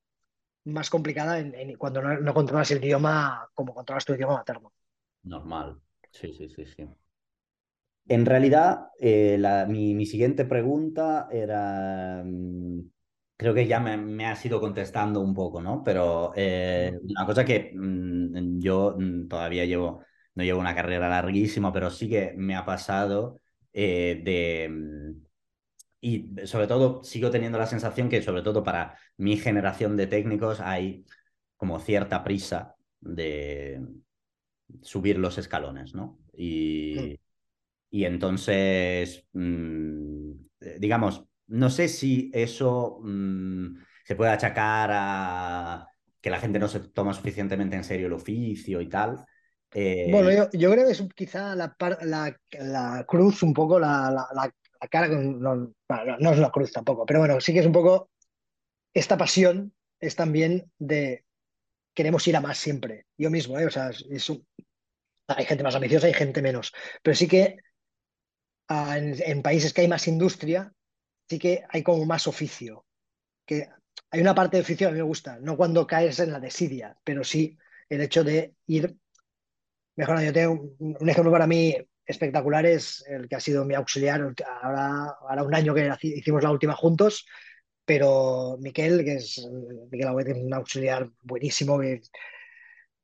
[0.65, 4.73] más complicada en, en cuando no, no controlas el idioma como controlas tu idioma materno.
[5.25, 5.81] Normal.
[6.11, 6.87] Sí, sí, sí, sí.
[8.07, 12.81] En realidad, eh, la- mi, mi siguiente pregunta era, mm,
[13.37, 15.83] creo que ya me, me has ido contestando un poco, ¿no?
[15.83, 20.03] Pero eh, una cosa que mm, yo mm, todavía llevo,
[20.35, 23.41] no llevo una carrera larguísima, pero sí que me ha pasado
[23.73, 24.69] eh, de...
[24.69, 25.23] mm,
[26.01, 30.59] Y sobre todo, sigo teniendo la sensación que, sobre todo para mi generación de técnicos,
[30.61, 31.05] hay
[31.57, 33.81] como cierta prisa de
[34.81, 36.19] subir los escalones, ¿no?
[36.35, 37.19] Y,
[37.91, 39.25] y entonces,
[40.61, 45.87] eh, digamos, no sé si eso mm, se puede achacar a
[46.21, 49.25] que la gente no se toma suficientemente en serio el oficio y tal.
[49.71, 53.79] Eh, Bueno, y- yo, yo creo que es quizá la, la, la cruz, un poco
[53.79, 54.53] la, la,
[54.89, 55.55] cara, no,
[56.19, 58.09] no es una cruz tampoco, pero bueno, sí que es un poco
[58.93, 61.25] esta pasión, es también de
[61.95, 63.07] queremos ir a más siempre.
[63.17, 63.65] Yo mismo, ¿eh?
[63.67, 64.47] O sea, es- es un-
[65.27, 67.57] hay gente más ambiciosa y gente menos, pero sí que
[68.67, 70.73] ah, en, en países que hay más industria,
[71.27, 72.85] sí que hay como más oficio,
[73.45, 73.67] que
[74.09, 76.39] hay una parte de oficio que a mí me gusta, no cuando caes en la
[76.39, 77.57] desidia, pero sí
[77.89, 78.95] el hecho de ir
[79.95, 80.27] mejorando.
[80.27, 84.21] Yo tengo un, ejemplo para mí espectacular, es el que ha sido mi auxiliar,
[84.61, 87.25] ahora, ahora un año que hicimos la última juntos,
[87.85, 89.45] pero Miquel, que es
[89.91, 92.01] Miquel Agüet, un auxiliar buenísimo, que,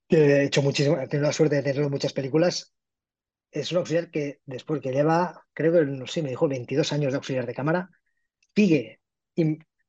[0.08, 2.74] que he hecho muchísimo, he tenido la suerte de tenerlo en muchas películas.
[3.52, 7.12] Es un auxiliar que después que lleva, creo que, no sé, me dijo 22 años
[7.14, 7.90] de auxiliar de cámara,
[8.56, 9.00] sigue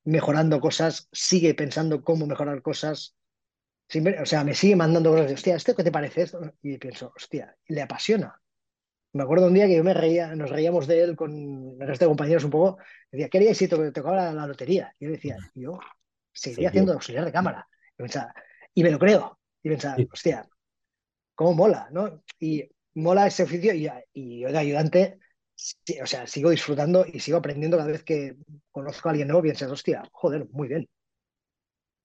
[0.04, 3.16] mejorando cosas, sigue pensando cómo mejorar cosas.
[4.20, 6.22] o sea, me sigue mandando cosas de, hostia, ¿esto qué te parece?
[6.22, 6.40] Esto?
[6.62, 8.40] Y pienso, hostia, le apasiona.
[9.12, 12.04] Me acuerdo un día que yo me reía, nos reíamos de él con el resto
[12.04, 12.78] de compañeros un poco.
[13.10, 14.94] Decía, ¿qué harías si te tocaba la, lotería?
[15.00, 15.80] Y yo decía, yo
[16.32, 17.66] seguiría haciendo auxiliar de cámara.
[17.98, 18.32] Y, pensaba,
[18.72, 19.40] y me lo creo.
[19.62, 20.48] Y pensaba, hostia,
[21.34, 22.22] cómo mola, ¿no?
[22.38, 25.18] Y mola ese oficio y, y yo de ayudante,
[26.02, 28.36] o sea, sigo disfrutando y sigo aprendiendo cada vez que
[28.70, 30.88] conozco a alguien nuevo, piensas, hostia, joder, muy bien.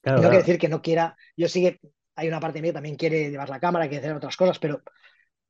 [0.03, 1.79] no quiere decir que no quiera, yo sigue,
[2.15, 4.81] hay una parte mía que también quiere llevar la cámara, quiere hacer otras cosas, pero,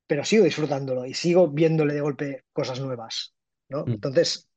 [0.07, 3.33] pero sigo disfrutándolo y sigo viéndole de golpe cosas nuevas,
[3.69, 3.85] ¿no?
[3.85, 3.91] Mm.
[3.93, 4.49] Entonces...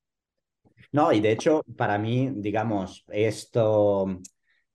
[0.93, 4.07] No, y de hecho, para mí, digamos, esto,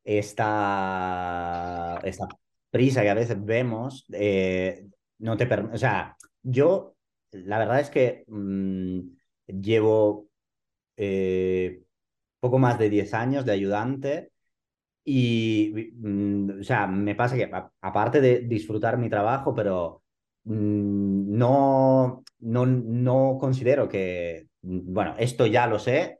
[0.03, 2.27] esta, esta
[2.69, 4.85] prisa que a veces vemos, eh,
[5.19, 6.92] no te permite, o sea, yo,
[7.33, 8.99] la verdad es que mm,
[9.47, 10.27] llevo
[10.97, 11.83] eh,
[12.39, 14.31] poco más de 10 años de ayudante
[15.05, 20.03] y, mm, o sea, me pasa que aparte de disfrutar mi trabajo, pero
[20.45, 26.19] mm, no, no, no considero que, bueno, esto ya lo sé,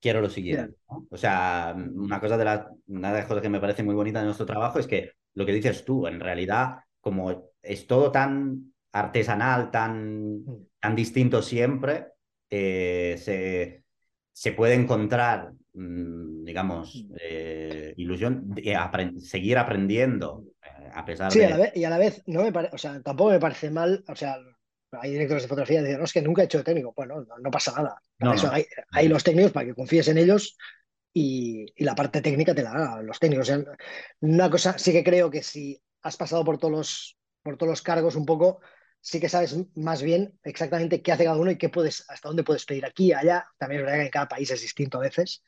[0.00, 0.76] quiero lo siguiente.
[1.10, 4.18] O sea, una cosa de las, una de las cosas que me parece muy bonita
[4.20, 8.71] de nuestro trabajo es que lo que dices tú, en realidad, como es todo tan
[8.92, 10.66] artesanal, tan, mm.
[10.80, 12.08] tan distinto siempre,
[12.50, 13.84] eh, se,
[14.32, 17.14] se, puede encontrar, mm, digamos, mm.
[17.20, 18.76] eh, ilusión de
[19.18, 21.70] seguir aprendiendo eh, a pesar sí, de...
[21.72, 24.36] Sí, y a la vez, no me o sea, tampoco me parece mal, o sea,
[24.92, 26.92] hay directores de fotografía que dicen, no, es que nunca he hecho de técnico.
[26.94, 27.98] Bueno, no, pasa nada.
[28.50, 30.58] Hay, hay, los técnicos para que confíes en ellos
[31.14, 33.48] y, y, la parte técnica te la hagan los técnicos.
[33.48, 33.64] O sea,
[34.20, 37.80] una cosa, sí que creo que si has pasado por todos los, por todos los
[37.80, 38.60] cargos un poco,
[39.02, 42.44] sí que sabes más bien exactamente qué hace cada uno y qué puedes, hasta dónde
[42.44, 43.44] puedes pedir aquí, allá.
[43.58, 45.42] También es verdad que en cada país es distinto a veces.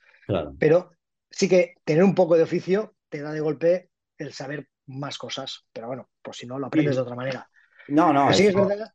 [0.58, 0.90] Pero
[1.30, 5.66] sí que tener un poco de oficio te da de golpe el saber más cosas.
[5.72, 7.48] Pero bueno, pues si no, lo aprendes de otra manera.
[7.88, 8.32] No, no.
[8.32, 8.92] sí, es verdad,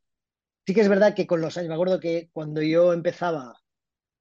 [0.68, 3.56] sí que es verdad que con los años, me acuerdo que cuando yo empezaba,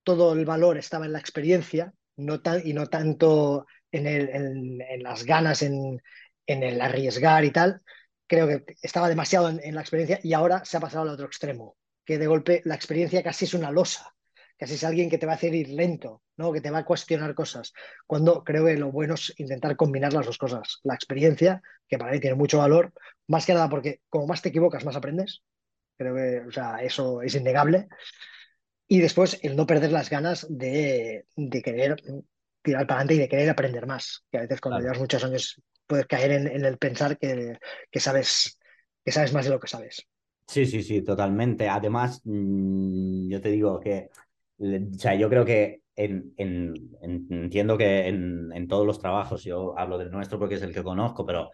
[0.05, 5.03] todo el valor estaba en la experiencia no tan, y no tanto en, el, en,
[5.03, 6.01] las ganas, en,
[6.46, 7.83] en el arriesgar y tal
[8.29, 11.77] creo que estaba demasiado en, la experiencia y ahora se ha pasado al otro extremo,
[12.05, 14.14] que de golpe la experiencia casi es una losa,
[14.57, 16.53] casi es alguien que te va a hacer ir lento, ¿no?
[16.53, 17.73] que te va a cuestionar cosas,
[18.07, 22.12] cuando creo que lo bueno es intentar combinar las dos cosas, la experiencia, que para
[22.12, 22.93] mí tiene mucho valor,
[23.27, 25.43] más que nada porque como más te equivocas, más aprendes,
[25.97, 27.88] creo que o sea, eso es innegable,
[28.87, 31.97] y después el no perder las ganas de, de querer
[32.62, 35.62] tirar para adelante y de querer aprender más, que a veces cuando llevas muchos años
[35.88, 37.59] puedes caer en, el pensar que,
[37.94, 38.59] sabes,
[39.05, 40.07] que sabes más de lo que sabes.
[40.46, 41.68] Sí, sí, sí, totalmente.
[41.68, 44.11] Además, mm, yo te digo que,
[44.59, 50.11] o sea, yo creo que en, entiendo que en, todos los trabajos, yo hablo del
[50.11, 51.51] nuestro porque es el que conozco, pero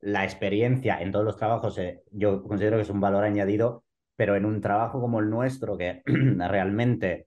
[0.00, 4.36] la experiencia en todos los trabajos eh, yo considero que es un valor añadido, pero
[4.36, 7.26] en un trabajo como el nuestro, que realmente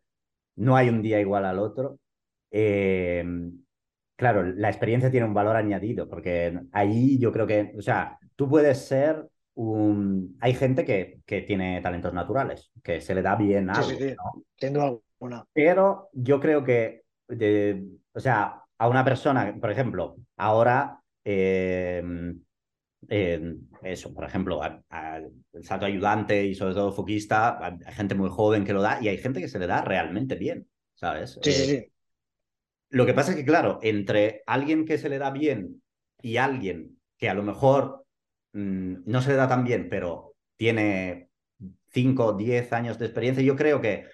[0.56, 2.00] no hay un día igual al otro,
[2.52, 3.24] eh,
[4.22, 8.48] claro, la experiencia tiene un valor añadido, porque ahí yo creo que, o sea, tú
[8.48, 10.38] puedes ser un...
[10.40, 13.90] Hay gente que, que tiene talentos naturales, que se le da bien algo.
[13.90, 14.16] Sí, sí,
[14.60, 14.68] sí.
[14.68, 15.44] alguna.
[15.54, 17.02] Pero yo creo que,
[18.14, 21.02] o sea, a una persona, por ejemplo, ahora...
[21.26, 22.04] Eh,
[23.82, 28.74] eso, por ejemplo, el salto ayudante y sobre todo foquista, hay gente muy joven que
[28.74, 31.40] lo da y hay gente que se le da realmente bien, ¿sabes?
[31.42, 31.92] Sí, sí, sí.
[32.92, 35.82] Lo que pasa es que, claro, entre alguien que se le da bien
[36.22, 38.06] y alguien que a lo mejor
[38.52, 41.30] mm, no se le da tan bien, pero tiene
[41.94, 44.08] 5 o 10 años de experiencia, yo creo que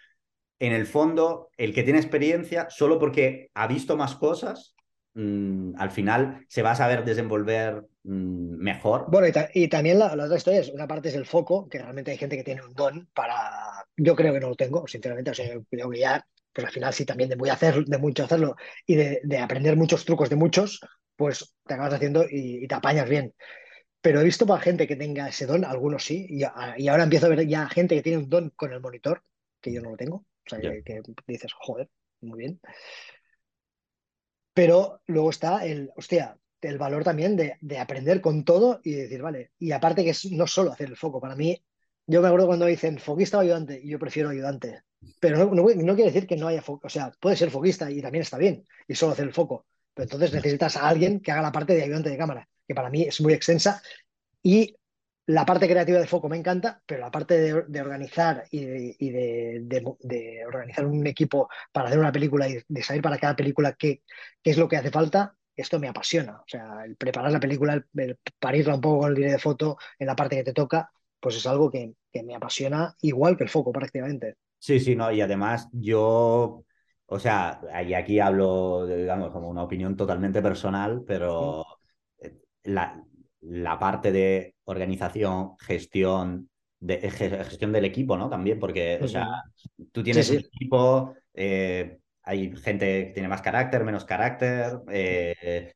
[0.59, 4.75] en el fondo el que tiene experiencia, solo porque ha visto más cosas,
[5.15, 9.05] mm, al final se va a saber desenvolver mm, mejor.
[9.09, 12.17] Bueno, y, también la, otra historia es, una parte es el foco, que realmente hay
[12.17, 13.87] gente que tiene un don para...
[13.95, 16.23] Yo creo que no lo tengo, sinceramente, o sea, creo que ya
[16.57, 18.55] pues al final sí también de, muy hacer, de mucho hacerlo
[18.87, 20.81] y de, aprender muchos trucos de muchos,
[21.15, 23.35] pues te acabas haciendo y, te apañas bien.
[24.01, 27.29] Pero he visto para gente que tenga ese don, algunos sí, y, ahora empiezo a
[27.29, 29.21] ver ya gente que tiene un don con el monitor,
[29.61, 30.15] que yo no lo tengo.
[30.15, 31.89] O sea, que, dices, joder,
[32.21, 32.59] muy bien.
[34.55, 39.21] Pero luego está el, hostia, el valor también de, de, aprender con todo y decir,
[39.21, 41.63] vale, y aparte que es no solo hacer el foco, para mí,
[42.07, 44.81] yo me acuerdo cuando dicen foquista o ayudante, y yo prefiero ayudante,
[45.19, 46.87] pero no, quiere decir que no haya foco.
[46.87, 49.65] O sea, puede ser foquista y también está bien, y solo hacer el foco.
[49.93, 52.89] Pero entonces necesitas a alguien que haga la parte de ayudante de cámara, que para
[52.89, 53.81] mí es muy extensa.
[54.43, 54.75] Y
[55.27, 60.85] la parte creativa de foco me encanta, pero la parte de, organizar y, de, organizar
[60.85, 64.03] un equipo para hacer una película y de saber para cada película qué,
[64.41, 66.39] qué, es lo que hace falta, esto me apasiona.
[66.39, 69.77] O sea, el preparar la película, el, parirla un poco con el director de foto
[69.99, 73.43] en la parte que te toca, pues es algo que, que me apasiona igual que
[73.43, 74.35] el foco prácticamente.
[74.67, 76.65] Sí, sí, no, y además yo
[77.09, 81.65] o sea, y aquí hablo, digamos, como una opinión totalmente personal, pero
[82.19, 83.01] eh, la,
[83.39, 86.49] la parte de organización, gestión,
[86.81, 88.29] de, gestión del equipo, ¿no?
[88.29, 89.41] También, porque, o sea,
[89.93, 94.81] tú tienes un equipo, eh, hay gente que tiene más carácter, menos carácter.
[94.91, 95.71] Eh,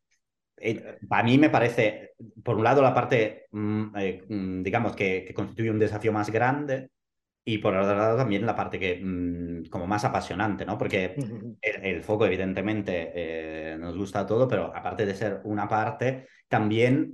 [0.57, 2.11] eh, para mí me parece,
[2.43, 3.95] por un lado, la parte, mm,
[4.27, 6.89] mm, digamos, que, que, constituye un desafío más grande
[7.43, 10.77] y por otro lado también la parte que, mm, como más apasionante, ¿no?
[10.77, 11.15] Porque
[11.61, 17.13] el, foco, evidentemente, nos gusta todo, pero aparte de ser una parte, también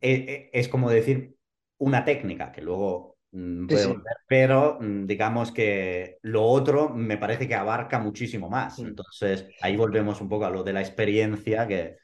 [0.00, 1.34] e, e, es, como decir
[1.78, 7.48] una técnica que luego mm, puede volver, pero mm, digamos que lo otro me parece
[7.48, 8.78] que abarca muchísimo más.
[8.78, 11.96] Entonces ahí volvemos un poco a lo de la experiencia que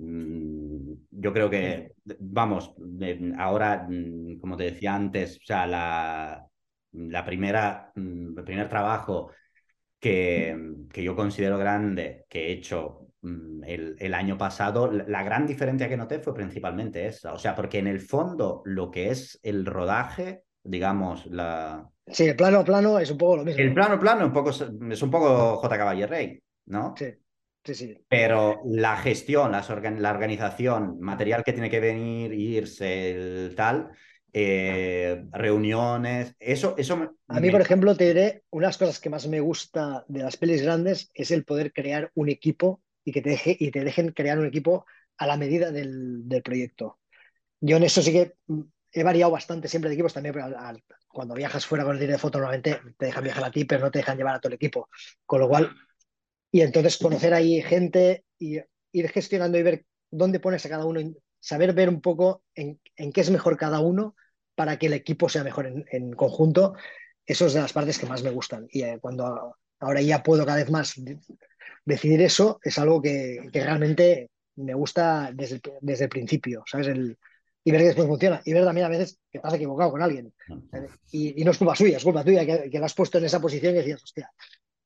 [0.00, 2.74] yo creo que, vamos,
[3.36, 3.88] ahora,
[4.40, 6.47] como te decía antes, o sea, la,
[6.92, 9.32] la primera, el primer trabajo
[9.98, 10.56] que,
[10.92, 15.96] que yo considero grande que he hecho Mm, el, año pasado, la gran diferencia que
[15.96, 17.32] noté fue principalmente esa.
[17.32, 21.88] O sea, porque en el fondo lo que es el rodaje, digamos, la...
[22.06, 23.60] Sí, el plano a plano es un poco lo mismo.
[23.60, 25.78] El plano plano un poco, es un poco J.
[25.78, 26.94] Caballo Rey, ¿no?
[26.96, 27.12] Sí,
[27.64, 27.98] sí, sí.
[28.08, 33.90] Pero la gestión, la organización, material que tiene que venir, irse, el tal,
[34.32, 39.40] eh, reuniones, eso, eso A mí, por ejemplo, te diré, unas cosas que más me
[39.40, 43.56] gusta de las pelis grandes es el poder crear un equipo y que te, deje,
[43.58, 44.84] y te dejen crear un equipo
[45.16, 46.98] a la medida del, proyecto.
[47.60, 48.60] Yo en eso sí que mm,
[48.92, 50.34] he variado bastante siempre de equipos también,
[51.08, 53.80] cuando viajas fuera con el director de foto normalmente te dejan viajar a ti, pero
[53.80, 54.88] no te dejan llevar a todo el equipo.
[55.24, 55.74] Con lo cual,
[56.52, 58.58] y entonces conocer ahí gente y
[58.92, 61.00] ir gestionando y ver dónde pones a cada uno,
[61.40, 64.14] saber ver un poco en, qué es mejor cada uno
[64.54, 66.74] para que el equipo sea mejor en, conjunto,
[67.24, 68.66] eso es de las partes que más me gustan.
[68.70, 70.94] Y eh, cuando ahora ya puedo cada vez más
[71.84, 76.88] decidir eso es algo que, realmente me gusta desde, desde el principio, ¿sabes?
[76.88, 77.16] El,
[77.64, 78.40] y ver que después funciona.
[78.44, 80.32] Y ver también a veces que has equivocado con alguien.
[81.12, 83.40] Y, no es culpa suya, es culpa tuya que, que la has puesto en esa
[83.40, 84.30] posición y decías, hostia,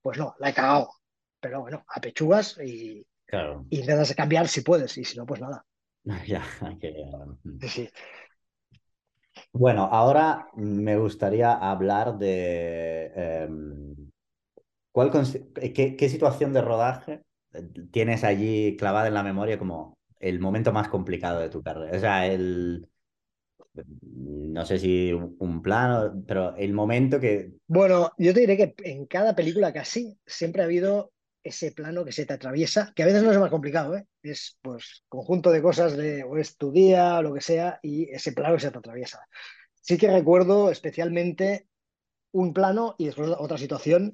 [0.01, 0.91] pues no, la he cagado.
[1.41, 3.67] Pero bueno, apechugas y, claro.
[3.71, 5.65] y intentas cambiar si puedes, y si no, pues nada.
[6.27, 6.95] Ya, hay que...
[7.69, 7.89] Sí,
[9.53, 13.93] Bueno, ahora me gustaría hablar de em,
[14.93, 15.11] ¿Cuál,
[15.75, 17.23] qué, qué, situación de rodaje
[17.55, 21.97] eh, tienes allí clavada en la memoria como el momento más complicado de tu carrera?
[21.97, 22.87] O sea, el...
[24.03, 27.53] No sé si un, plano, pero el momento que...
[27.67, 31.12] Bueno, yo te diré que en cada película casi siempre ha habido
[31.43, 34.07] ese plano que se te atraviesa, que a veces no es más complicado, ¿eh?
[34.23, 38.11] es pues conjunto de cosas de o es tu día o lo que sea y
[38.11, 39.21] ese plano que se te atraviesa.
[39.81, 41.69] Sí que recuerdo especialmente
[42.33, 44.13] un plano y después otra situación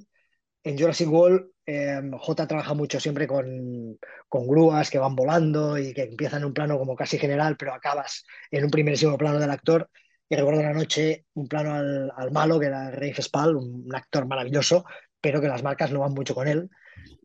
[0.64, 3.98] en Jurassic World, eh, J trabaja mucho siempre con,
[4.28, 7.74] con, grúas que van volando y que empiezan en un plano como casi general, pero
[7.74, 9.88] acabas en un primerísimo plano del actor.
[10.28, 14.26] Y recuerdo una noche un plano al, al malo, que era Rafe Spall, un, actor
[14.26, 14.84] maravilloso,
[15.20, 16.68] pero que las marcas no van mucho con él.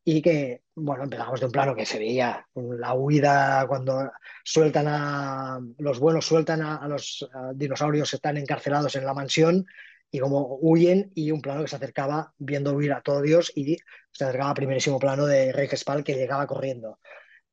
[0.05, 4.11] Y que, bueno, empezamos de un plano que se veía la huida cuando
[4.43, 9.65] sueltan a los buenos, sueltan a, a los dinosaurios, están encarcelados en la mansión
[10.13, 13.77] y como huyen y un plano que se acercaba viendo huir a todo Dios y
[14.11, 16.99] se acercaba al primerísimo plano de Rey Gespal que llegaba corriendo.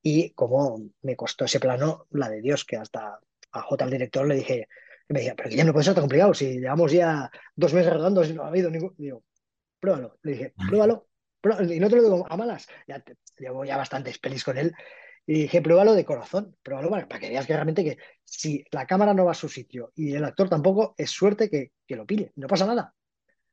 [0.03, 3.19] Y como me costó ese plano, la de Dios, que hasta
[3.53, 4.69] a J, al director, le dije,
[5.09, 7.93] me decía, pero que ya no puede ser tan complicado, si llevamos ya dos meses
[7.93, 8.95] rodando no ha habido ningún...
[8.97, 9.25] Digo,
[9.79, 10.19] pruébalo.
[10.23, 11.07] Le dije, pruébalo.
[11.43, 13.03] Y no te lo digo a malas, ya
[13.39, 14.75] llevo ya bastantes pelis con él
[15.27, 19.15] y dije, pruébalo de corazón, pruébalo para, que veas que realmente que si la cámara
[19.15, 22.33] no va a su sitio y el actor tampoco, es suerte que, que lo pille,
[22.37, 22.95] no pasa nada.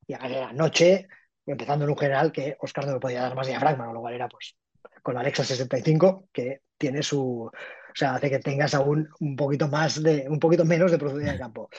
[0.06, 1.08] Y la noche,
[1.46, 4.14] empezando en un general que Oscar no me podía dar más diafragma, con lo cual
[4.14, 4.56] era pues
[5.02, 7.52] con la Alexa 65, que tiene su, o
[7.94, 11.40] sea, hace que tengas aún un poquito más de, un poquito menos de profundidad de
[11.40, 11.70] campo.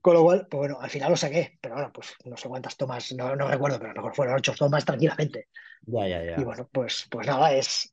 [0.00, 2.76] Con lo cual, pues bueno, al final lo saqué, pero bueno, pues no sé cuántas
[2.76, 5.48] tomas, no, no recuerdo, pero a lo mejor fueron ocho tomas tranquilamente.
[5.86, 6.40] Ya, ya, ya.
[6.40, 7.92] Y bueno, pues, pues nada, es,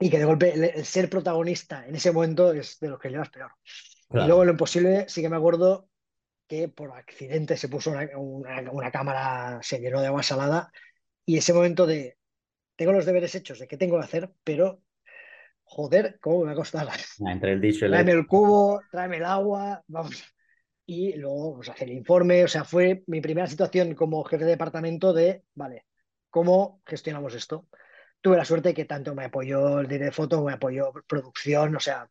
[0.00, 3.30] y que de golpe el, ser protagonista en ese momento es de los que llevas
[3.30, 3.52] peor.
[4.10, 5.88] Y luego lo imposible, sí que me acuerdo
[6.46, 10.70] que por accidente se puso una, cámara, se llenó de agua salada
[11.24, 12.18] y ese momento de
[12.76, 14.82] tengo los deberes hechos de qué tengo que hacer, pero
[15.64, 16.88] joder, ¿cómo me va a costar?
[17.26, 20.22] Entre el dicho y el Tráeme el cubo, tráeme el agua, vamos.
[20.84, 22.44] Y luego pues, hacer el informe.
[22.44, 25.86] O sea, fue mi primera situación como jefe de departamento de, vale,
[26.30, 27.68] ¿cómo gestionamos esto?
[28.20, 31.80] Tuve la suerte que tanto me apoyó el director de foto, me apoyó producción, o
[31.80, 32.08] sea,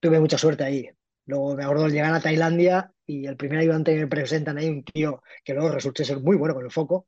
[0.00, 0.88] tuve mucha suerte ahí.
[1.26, 4.68] Luego me acuerdo de llegar a Tailandia y el primer ayudante que me presentan ahí,
[4.68, 7.06] un tío que luego resulté ser muy bueno con el foco,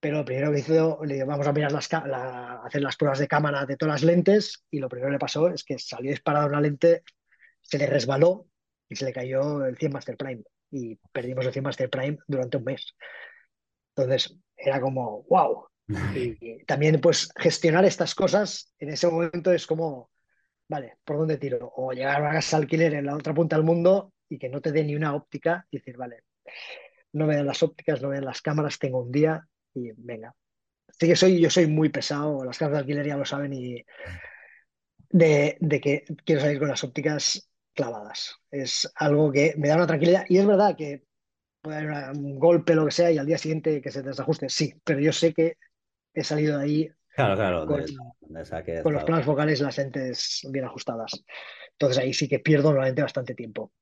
[0.00, 3.18] pero lo primero que hizo, le digo, vamos a mirar las, la- hacer las pruebas
[3.18, 6.10] de cámara de todas las lentes y lo primero que le pasó es que salió
[6.10, 7.02] disparada una lente,
[7.60, 8.46] se le resbaló
[8.88, 12.58] y se le cayó el 100 Master Prime y perdimos el 100 Master Prime durante
[12.58, 12.94] un mes.
[13.96, 15.66] Entonces era como, wow.
[16.12, 20.10] Y, y también pues gestionar estas cosas en ese momento es como,
[20.68, 21.72] vale, ¿por dónde tiro?
[21.76, 24.60] O llegar a una casa alquiler en la otra punta del mundo y que no
[24.60, 26.24] te dé ni una óptica y decir, vale,
[27.12, 30.34] no me dan las ópticas, no me dan las cámaras, tengo un día y venga.
[30.88, 33.84] Así que soy, yo soy muy pesado, las casas de alquiler ya lo saben y
[35.10, 38.36] de, de que quiero salir con las ópticas clavadas.
[38.50, 41.04] Es algo que me da una tranquilidad y es verdad que
[41.62, 44.48] puede haber una- un golpe, lo que sea, y al día siguiente que se desajuste,
[44.48, 45.56] sí, pero yo sé que
[46.14, 49.04] he salido de ahí Claro, claro, con, de esa, de esa que he con los
[49.04, 51.24] planos focales y las lentes bien ajustadas.
[51.72, 53.72] Entonces ahí sí que pierdo normalmente bastante tiempo.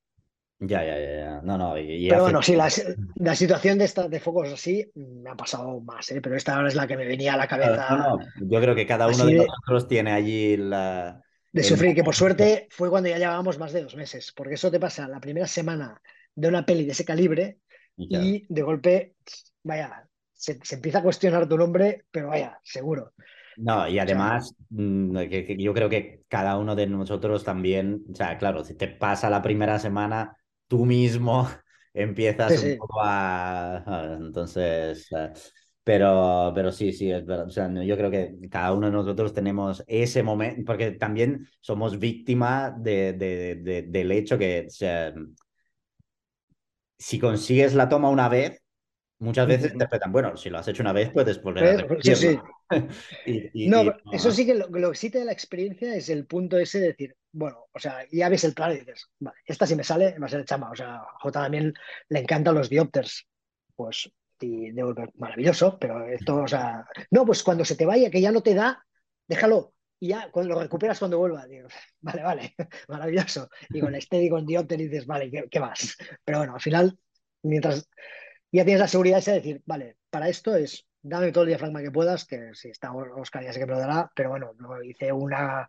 [0.60, 1.40] Ya, ya, ya, ya.
[1.42, 2.70] No, no, y, y Pero hace- bueno, sí, la,
[3.16, 6.20] la situación de, esta, de focos así me ha pasado más, ¿eh?
[6.20, 8.74] pero esta ahora es la que me venía a la cabeza no, no, yo creo
[8.74, 12.14] que cada uno así de de, nosotros tiene allí la, de el sufrir, que por
[12.14, 15.46] suerte fue cuando ya llevábamos más de dos meses, porque eso te pasa la primera
[15.46, 16.00] semana
[16.34, 17.60] de una peli de ese calibre
[18.08, 19.16] Y de golpe,
[19.62, 23.14] vaya, se, se empieza a cuestionar tu nombre, pero vaya, seguro.
[23.56, 27.42] No, y O sea, además, mm, que- que yo creo que cada uno de nosotros
[27.44, 30.36] también, o sea, claro, si te pasa la primera semana,
[30.68, 31.48] tú mismo
[31.94, 34.16] empiezas sí, un poco a...
[34.20, 35.32] Entonces, eh,
[35.84, 37.46] pero, pero sí, sí, es verdad.
[37.46, 41.46] O sea, no, yo creo que cada uno de nosotros tenemos ese momento, porque también
[41.60, 45.14] somos víctima de, de- de- del hecho que, o sea,
[46.98, 48.62] si consigues la toma una vez,
[49.18, 52.16] muchas veces interpretan, bueno, si lo has hecho una vez, puedes volver a sí, repetirlo.
[52.16, 52.38] sí.
[53.24, 55.94] Y, No, y- y eso sí que lo, lo que sí te da la experiencia
[55.94, 59.08] es el punto ese de decir, bueno, o sea, ya ves el plan y dices,
[59.18, 60.70] vale, esta si me sale va a ser chamba.
[60.70, 61.74] O sea, a Jota también
[62.08, 63.26] le encantan los diopters.
[63.74, 64.10] Pues,
[64.40, 64.70] y
[65.16, 68.54] maravilloso, pero esto, o sea, no, pues cuando se te vaya, que ya no te
[68.54, 68.84] da,
[69.26, 69.74] déjalo.
[69.98, 71.68] Y ya cuando lo recuperas cuando vuelva, digo,
[72.00, 72.54] vale, vale,
[72.88, 73.48] maravilloso.
[73.72, 75.96] Y con Steady, con diopter dices, vale, ¿qué, qué más?
[76.24, 76.98] Pero bueno, al final,
[77.42, 77.88] mientras
[78.56, 81.82] ya tienes la seguridad esa de decir, vale, para esto es dame todo el diafragma
[81.82, 84.82] que puedas, que si está Oscar ya sé que me lo dará, pero bueno, no,
[84.82, 85.68] hice una,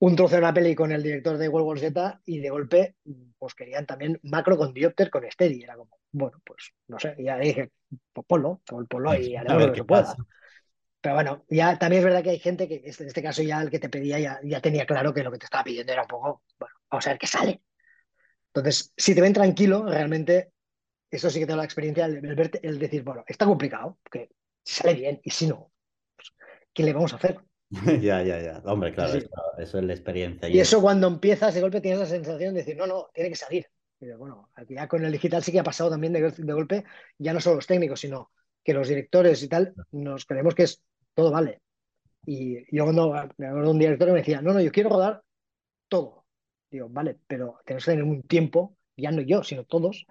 [0.00, 2.96] un trozo de una peli con el director de World War Z y de golpe
[3.38, 7.24] pues querían también macro con diopter con steady, era como, bueno, pues no sé, y
[7.24, 7.70] ya dije,
[8.12, 10.02] pues ponlo, ponlo y A haremos lo que pueda.
[10.02, 10.16] pasa.
[11.00, 13.70] Pero bueno, ya también es verdad que hay gente que en este caso ya el
[13.70, 16.08] que te pedía ya, ya tenía claro que lo que te estaba pidiendo era un
[16.08, 17.62] poco, bueno, vamos a ver qué sale.
[18.48, 20.52] Entonces, si te ven tranquilo, realmente
[21.10, 23.98] eso sí que te da la experiencia, el, el verte, el decir, bueno, está complicado,
[24.10, 24.30] que
[24.64, 25.72] sale bien, y si no,
[26.16, 26.32] pues,
[26.72, 27.40] ¿qué le vamos a hacer?
[28.00, 28.62] Ya, ya, ya.
[28.64, 29.18] Hombre, claro, sí.
[29.18, 29.28] eso,
[29.58, 30.48] eso es la experiencia.
[30.48, 33.08] Y Y es, eso cuando empiezas, de golpe tienes la sensación de decir, no, no,
[33.12, 33.66] tiene que salir.
[33.98, 36.84] Bueno, ya con el digital sí que ha pasado también de, de golpe,
[37.18, 38.30] ya no solo los técnicos, sino
[38.62, 40.82] que los directores y tal, nos creemos que es
[41.14, 41.62] todo vale.
[42.26, 45.22] Y yo cuando me acuerdo de un director me decía, no, no, yo quiero rodar
[45.88, 46.26] todo.
[46.70, 50.06] Digo, vale, pero tenemos que tener un tiempo, ya no yo, sino todos,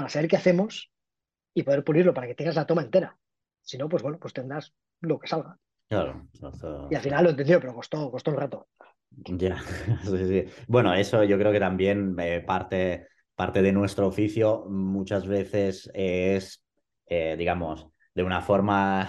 [0.00, 0.90] para saber qué hacemos
[1.54, 3.16] y poder pulirlo para que tengas la toma entera.
[3.62, 5.58] Si no, pues bueno, pues tendrás lo que salga.
[5.88, 6.26] claro,
[6.90, 8.68] Y al final lo entendió, pero costó, costó un rato.
[9.10, 9.56] ya.
[10.04, 10.44] Sí, sí.
[10.68, 16.64] Bueno, eso yo creo que también eh, parte, parte de nuestro oficio muchas veces es,
[17.06, 19.08] eh, digamos, de una forma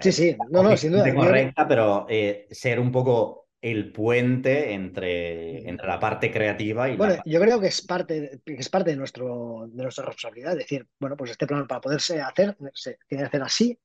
[0.00, 1.04] Sí, eh, sí, no, no, sin duda.
[1.14, 7.14] correcta, pero eh, ser un poco el puente entre, entre la parte creativa y Bueno,
[7.14, 10.56] la yo creo que es parte, es parte de, nuestro, de nuestra responsabilidad.
[10.56, 13.78] Decir, bueno, pues este plan para poderse hacer, se tiene que hacer así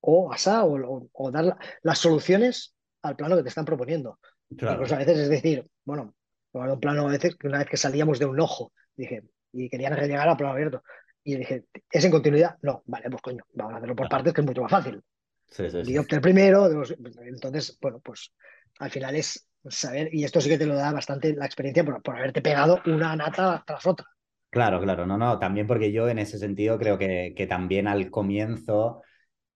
[0.00, 4.18] o asá, o, o- dar la- las soluciones al plano que te están proponiendo.
[4.56, 6.14] Claro, a veces es decir, bueno,
[6.52, 10.28] un plano a veces, una vez que salíamos de un ojo, dije, y querían llegar
[10.28, 10.82] a plano abierto.
[11.24, 12.58] Y dije, ¿es en continuidad?
[12.62, 15.02] No, vale, pues coño, vamos a hacerlo por partes, que es mucho más fácil.
[15.48, 15.92] sí, sí, sí.
[15.92, 16.94] Diopter primero, dos-
[17.24, 18.32] entonces, bueno, pues
[18.80, 22.02] al final es saber, y esto sí que te lo da bastante la experiencia por,
[22.02, 24.06] por haberte pegado una nata tras otra.
[24.50, 28.10] Claro, claro, no, no, también porque yo en ese sentido creo que, que también al
[28.10, 29.02] comienzo,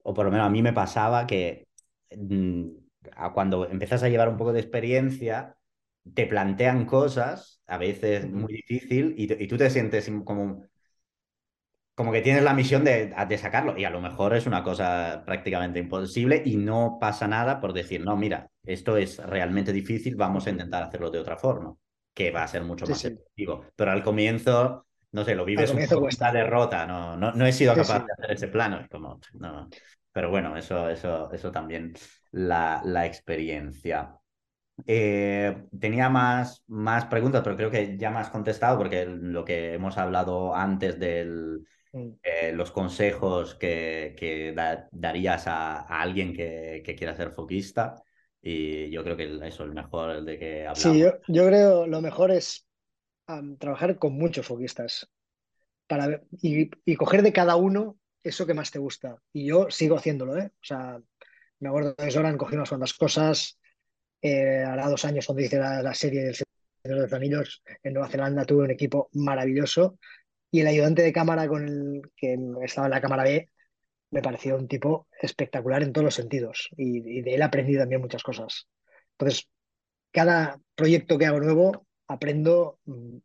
[0.03, 1.67] o por lo menos a mí me pasaba que
[2.17, 2.69] mm,
[3.35, 5.57] cuando empiezas a llevar un poco de experiencia,
[6.15, 10.65] te plantean cosas, a veces muy difícil, y, y tú te sientes como,
[11.95, 15.23] como que tienes la misión de, de, sacarlo y a lo mejor es una cosa
[15.25, 20.47] prácticamente imposible y no pasa nada por decir, no, mira, esto es realmente difícil, vamos
[20.47, 21.75] a intentar hacerlo de otra forma,
[22.13, 23.09] que va a ser mucho más sí.
[23.09, 23.67] efectivo.
[23.77, 27.53] Pero al comienzo, no sé, lo vives un poco esta derrota, no, no, no he
[27.53, 29.69] sido capaz sí, de hacer ese plano, es como, no.
[30.11, 31.95] Pero bueno, eso, eso, eso también
[32.33, 34.17] la, la experiencia.
[34.87, 39.75] Eh, tenía más, más preguntas, pero creo que ya me has contestado porque lo que
[39.75, 41.61] hemos hablado antes de
[42.23, 48.03] eh, los consejos que, que da, darías a, a, alguien que, que, quiera ser foquista
[48.43, 50.79] y yo creo que eso es el mejor de que hablamos.
[50.79, 52.67] Sí, yo, yo creo lo mejor es
[53.29, 55.09] um, trabajar con muchos foquistas
[55.87, 59.17] para, y, y coger de cada uno eso que más te gusta.
[59.33, 60.51] Y yo sigo haciéndolo, ¿eh?
[60.53, 60.99] O sea,
[61.61, 63.59] me acuerdo de Soran, cogí unas cuantas cosas,
[64.21, 66.49] eh, hará dos años cuando hice la, la, serie del Señor
[66.83, 69.99] de los Anillos en Nueva Zelanda tuve un equipo maravilloso
[70.55, 73.51] y el ayudante de cámara con el que estaba en la cámara B
[74.13, 78.23] me pareció un tipo espectacular en todos los sentidos y, de él aprendí también muchas
[78.23, 78.69] cosas.
[79.19, 79.49] Entonces,
[80.13, 83.17] cada proyecto que hago nuevo aprendo, mm,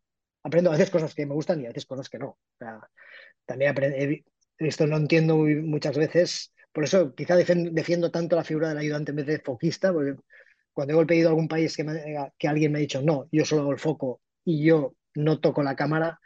[0.42, 2.36] aprendo a veces cosas que me gustan y a veces cosas que no.
[3.46, 4.24] También aprendí,
[4.58, 9.16] esto no entiendo muchas veces, por eso quizá defiendo tanto la figura del ayudante en
[9.18, 10.16] vez de foquista, porque
[10.72, 11.86] cuando he pedido a algún país que,
[12.36, 15.62] que alguien me ha dicho, no, yo solo hago el foco y yo no toco
[15.62, 16.19] la cámara,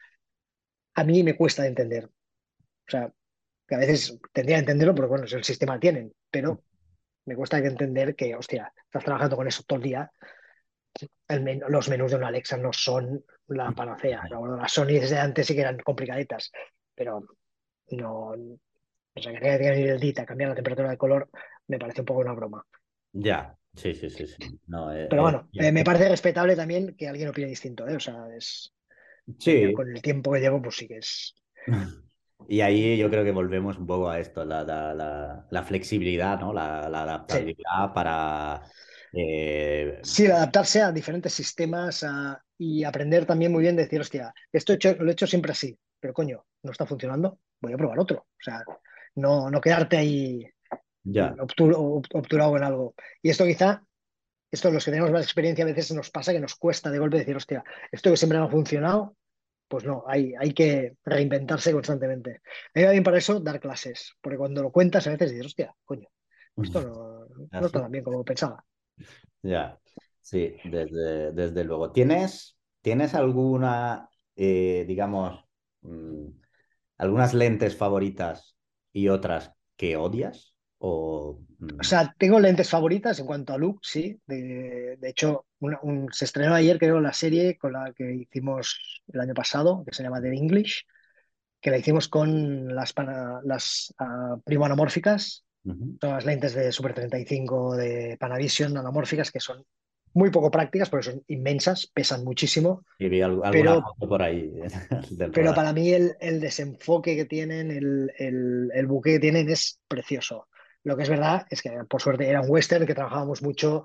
[0.94, 2.04] a mí me cuesta entender.
[2.06, 3.12] O sea,
[3.66, 6.62] que a veces tendría que entenderlo porque, bueno, el sistema tienen, pero
[7.26, 10.12] me cuesta entender que, hostia, estás trabajando con eso todo el día.
[11.26, 14.22] El men los menús de una Alexa no son la panacea.
[14.30, 14.40] ¿no?
[14.40, 16.52] Bueno, las Sony desde antes sí que eran complicaditas,
[16.94, 17.24] pero
[17.90, 18.34] no.
[19.16, 21.30] O sea, que tenga que venir el DITA, cambiar la temperatura de color,
[21.68, 22.64] me parece un poco una broma.
[23.12, 24.26] Ya, sí, sí, sí.
[24.26, 24.36] sí.
[24.66, 27.96] No, eh, pero bueno, eh, me parece respetable también que alguien opine distinto, ¿eh?
[27.96, 28.73] O sea, es.
[29.38, 29.72] Sí.
[29.72, 31.34] Con el tiempo que llevo, pues sí que es.
[32.48, 36.38] Y ahí yo creo que volvemos un poco a esto, la, la, la, la flexibilidad,
[36.38, 36.52] ¿no?
[36.52, 37.92] La, adaptabilidad sí.
[37.94, 38.62] para...
[39.12, 40.00] Eh...
[40.02, 42.42] Sí, adaptarse a diferentes sistemas a...
[42.58, 45.78] y aprender también muy bien decir, hostia, esto he hecho, lo he hecho siempre así,
[46.00, 48.18] pero coño, no está funcionando, voy a probar otro.
[48.18, 48.62] O sea,
[49.14, 50.46] no, no quedarte ahí
[51.02, 51.34] ya.
[52.12, 52.94] obturado en algo.
[53.22, 53.84] Y esto quizá,
[54.54, 57.18] esto los que tenemos más experiencia a veces nos pasa que nos cuesta de golpe
[57.18, 59.16] decir, hostia, esto que siempre no ha funcionado,
[59.68, 62.42] pues no, hay, hay que reinventarse constantemente.
[62.74, 65.74] Me va bien para eso dar clases, porque cuando lo cuentas a veces dices, hostia,
[65.84, 66.08] coño,
[66.62, 68.64] esto no, no está tan bien como pensaba.
[69.42, 69.78] Ya,
[70.20, 71.92] sí, desde, desde luego.
[71.92, 75.44] ¿Tienes, ¿tienes alguna, eh, digamos,
[75.82, 76.28] mmm,
[76.98, 78.56] algunas lentes favoritas
[78.92, 80.53] y otras que odias?
[80.86, 81.40] O,
[81.80, 84.20] o, sea, tengo lentes favoritas en cuanto a look, sí.
[84.26, 89.00] De, de hecho, una, un, se estrenó ayer, creo, la serie con la que hicimos
[89.10, 90.84] el año pasado, que se llama The English,
[91.58, 95.98] que la hicimos con las, pana, las uh, primo anamórficas, uh -huh.
[96.02, 99.64] son las lentes de Super 35 de Panavision anamórficas, que son
[100.12, 102.84] muy poco prácticas porque son inmensas, pesan muchísimo.
[102.98, 104.52] Y vi alguna pero, foto por ahí.
[105.32, 109.80] pero para mí el, el, desenfoque que tienen, el, el, el buque que tienen es
[109.88, 110.46] precioso.
[110.84, 113.84] Lo que es verdad es que, por suerte, era un western que trabajábamos mucho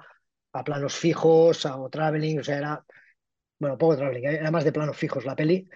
[0.54, 2.86] a planos fijos, o traveling, o sea, era,
[3.60, 5.68] bueno, poco traveling, era más de planos fijos la peli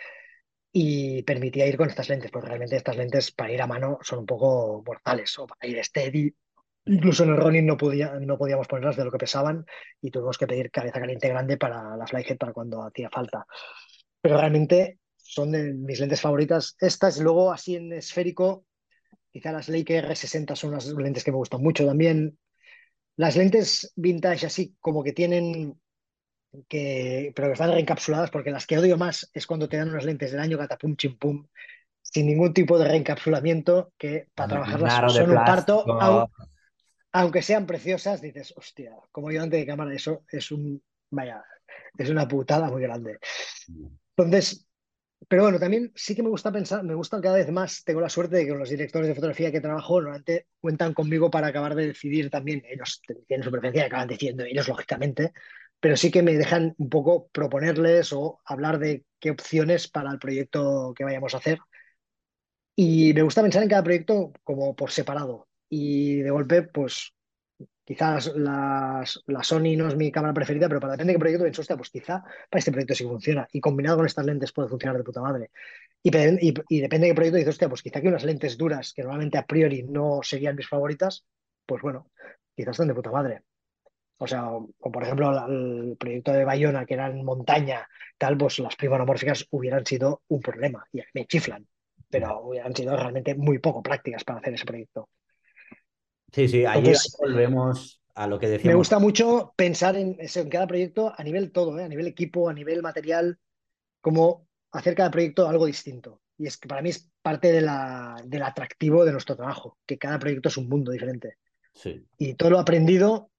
[0.72, 4.20] y permitía ir con estas lentes, porque realmente estas lentes para ir a mano son
[4.20, 6.34] un poco mortales, o para ir steady.
[6.86, 9.66] Incluso en el running no, podía, no podíamos ponerlas de lo que pesaban
[10.02, 13.46] y tuvimos que pedir cabeza caliente grande para la flyhead para cuando hacía falta.
[14.20, 16.76] Pero realmente son de mis lentes favoritas.
[16.80, 18.66] Estas, luego así en esférico,
[19.34, 22.38] Quizá las Leica R60 son unas lentes que me gustan mucho también.
[23.18, 25.82] Las lentes vintage así como que tienen
[26.68, 30.06] que, pero que están reencapsuladas, porque las que odio más es cuando te dan unas
[30.06, 31.48] lentes del año catapum chimpum,
[32.00, 36.28] sin ningún tipo de reencapsulamiento, que para trabajarlas claro, son un parto, aun,
[37.12, 40.80] aunque sean preciosas, dices, hostia, como yo antes de cámara, eso es un,
[41.10, 41.44] vaya,
[41.98, 43.18] es una putada muy grande.
[44.16, 44.68] Entonces,
[45.28, 48.10] pero bueno, también sí que me gusta pensar, me gustan cada vez más, tengo la
[48.10, 51.88] suerte de que los directores de fotografía que trabajo normalmente cuentan conmigo para acabar de
[51.88, 55.34] decidir también, ellos tienen su preferencia y acaban decidiendo ellos lógicamente,
[55.80, 60.20] pero sí que me dejan un poco proponerles o hablar de qué opciones para el
[60.20, 61.60] proyecto que vayamos a hacer.
[62.76, 67.14] Y me gusta pensar en cada proyecto como por separado y de golpe pues
[67.86, 71.44] Quizás las, la Sony no es mi cámara preferida, pero para depende de qué proyecto
[71.44, 73.48] pienso, hostia, pues quizá para este proyecto sí funciona.
[73.52, 75.52] Y combinado con estas lentes puede funcionar de puta madre.
[76.02, 78.94] Y, y, y depende de qué proyecto dices, hostia, pues quizá que unas lentes duras,
[78.94, 81.26] que normalmente a priori no serían mis favoritas,
[81.66, 82.10] pues bueno,
[82.56, 83.42] quizás están de puta madre.
[84.18, 88.38] O sea, o, o por ejemplo el proyecto de Bayona, que era en montaña, tal,
[88.38, 91.68] pues las primanomórficas hubieran sido un problema y me chiflan.
[92.10, 95.10] pero han sido realmente muy poco prácticas para hacer ese proyecto.
[96.34, 98.76] Sí, sí, ahí Entonces, volvemos a lo que me decíamos.
[98.76, 101.84] gusta mucho pensar en, eso, en cada proyecto a nivel todo, ¿eh?
[101.84, 103.40] a nivel equipo, a nivel material,
[104.02, 106.22] cómo hacer cada proyecto algo distinto.
[106.38, 109.98] Y es que para mí es parte de la- del atractivo de nuestro trabajo, que
[110.00, 111.38] cada proyecto es un mundo diferente.
[111.74, 112.08] Sí.
[112.18, 113.32] Y todo lo aprendido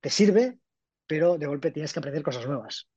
[0.00, 0.60] te sirve,
[1.06, 2.88] pero de golpe tienes que aprender cosas nuevas.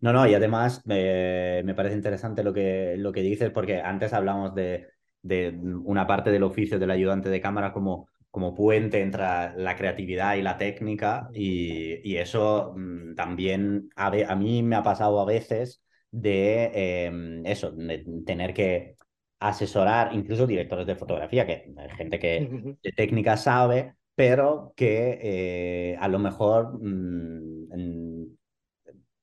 [0.00, 4.12] No, no, y además me, me parece interesante lo que, lo que dices, porque antes
[4.12, 4.88] hablamos de,
[5.28, 9.22] de una parte del oficio del ayudante de cámara como, como puente entre
[9.56, 15.20] la creatividad y la técnica, y, y eso mm, también a, mí me ha pasado
[15.20, 18.96] a veces de eh, eso, de tener que
[19.40, 25.96] asesorar incluso directores de fotografía, que hay gente que de técnica sabe, pero que eh,
[26.00, 28.24] a lo mejor mm,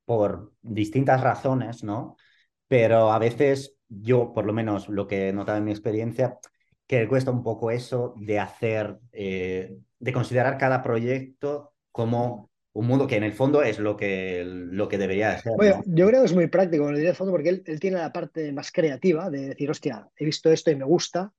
[0.05, 2.15] por distintas razones, ¿no?
[2.67, 6.39] Pero a veces yo, por lo menos lo que he notado en mi experiencia,
[6.87, 13.07] que cuesta un poco eso de hacer, eh, de considerar cada proyecto como un mundo
[13.07, 15.95] que en el fondo es lo que, lo que debería de ser, Bueno, ¿no?
[15.95, 19.29] yo creo que es muy práctico, fondo, porque él, él tiene la parte más creativa
[19.29, 21.31] de decir, hostia, he visto esto y me gusta.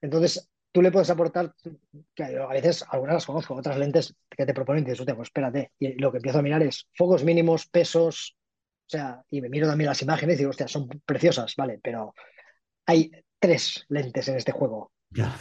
[0.00, 1.54] Entonces, tú le puedes aportar,
[2.14, 5.72] que a veces algunas las conozco, otras lentes que te proponen y dices, pues espérate.
[5.78, 8.38] Y lo que empiezo a mirar es focos mínimos, pesos,
[8.90, 12.12] o sea, y me miro también las imágenes y digo, hostia, son preciosas, vale, pero
[12.86, 15.32] hay tres lentes en este juego, Ya,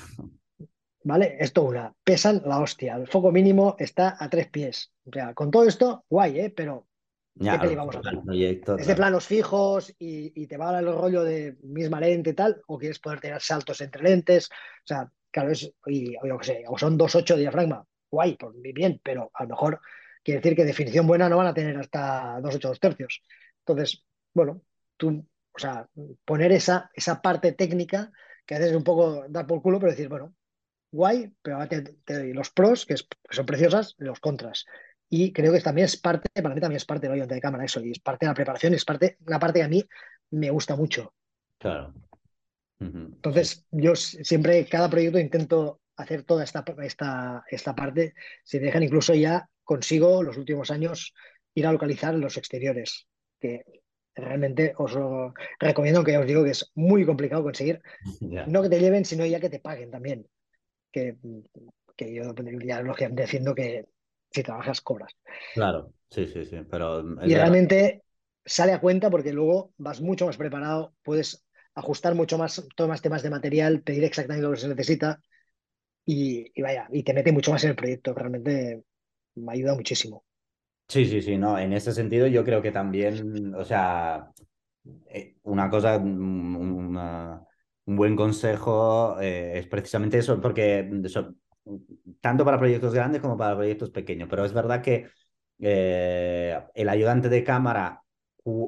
[1.03, 1.35] ¿vale?
[1.39, 4.91] Esto una, pesan la hostia, el foco mínimo está a tres pies.
[5.03, 6.53] O sea, con todo esto, guay, ¿eh?
[6.55, 6.85] Pero
[7.33, 8.19] ya, ¿qué peli a vamos a hacer?
[8.21, 12.33] proyecto, ¿Es de planos fijos y, y te va el rollo de misma lente y
[12.33, 12.61] tal?
[12.67, 14.47] ¿O quieres poder tener saltos entre lentes?
[14.51, 18.35] O sea, claro, es, y, o yo qué sé, o son 2.8 de diafragma, guay,
[18.35, 19.81] pues bien, pero a lo mejor
[20.31, 23.23] quiere decir que definición buena no van a tener hasta 2.8 dos tercios.
[23.59, 24.03] Entonces,
[24.33, 24.61] bueno,
[24.97, 25.87] tú, o sea,
[26.25, 28.11] poner esa, esa parte técnica
[28.45, 30.33] que a veces es un poco dar por culo, pero decir, bueno,
[30.91, 34.19] guay, pero ahora te, te doy los pros, que, es- que son preciosas, y los
[34.19, 34.65] contras.
[35.09, 37.65] Y creo que también es parte, para mí también es parte del hoyo de cámara
[37.65, 39.83] eso, y es parte de la preparación, es parte, una parte que a mí
[40.31, 41.13] me gusta mucho.
[41.57, 41.93] Claro.
[42.79, 48.13] Entonces, yo siempre, cada proyecto intento hacer toda esta, esta, esta parte.
[48.43, 51.13] Si me dejan, incluso ya consigo los últimos años
[51.53, 53.07] ir a localizar los exteriores,
[53.39, 53.63] que
[54.15, 57.81] realmente os lo recomiendo, que os digo que es muy complicado conseguir,
[58.21, 58.45] Ya.
[58.47, 60.25] no que te lleven, sino ya que te paguen también.
[60.91, 61.15] Que,
[61.95, 62.33] que yo
[62.65, 63.85] ya lógicamente defiendo que
[64.31, 65.13] si trabajas cobras.
[65.53, 68.03] Claro, sí, sí, sí, pero Y realmente
[68.45, 71.43] sale a cuenta porque luego vas mucho más preparado, puedes
[71.75, 75.21] ajustar mucho más, todos más temas de material, pedir exactamente lo que se necesita
[76.13, 78.13] y, y vaya, y te mete mucho más en el proyecto.
[78.13, 78.83] Realmente
[79.35, 80.25] me ayuda muchísimo.
[80.87, 84.31] Sí, sí, sí, no, en ese sentido yo creo que también, o sea,
[85.09, 87.43] eh, una cosa, una-
[87.85, 91.35] un buen consejo eh, es precisamente eso, porque eso,
[92.21, 95.07] tanto para proyectos grandes como para proyectos pequeños, pero es verdad que
[95.59, 98.03] eh, el ayudante de cámara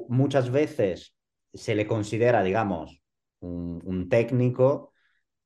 [0.08, 1.14] muchas veces
[1.52, 3.02] se le considera, digamos,
[3.40, 4.92] un, un técnico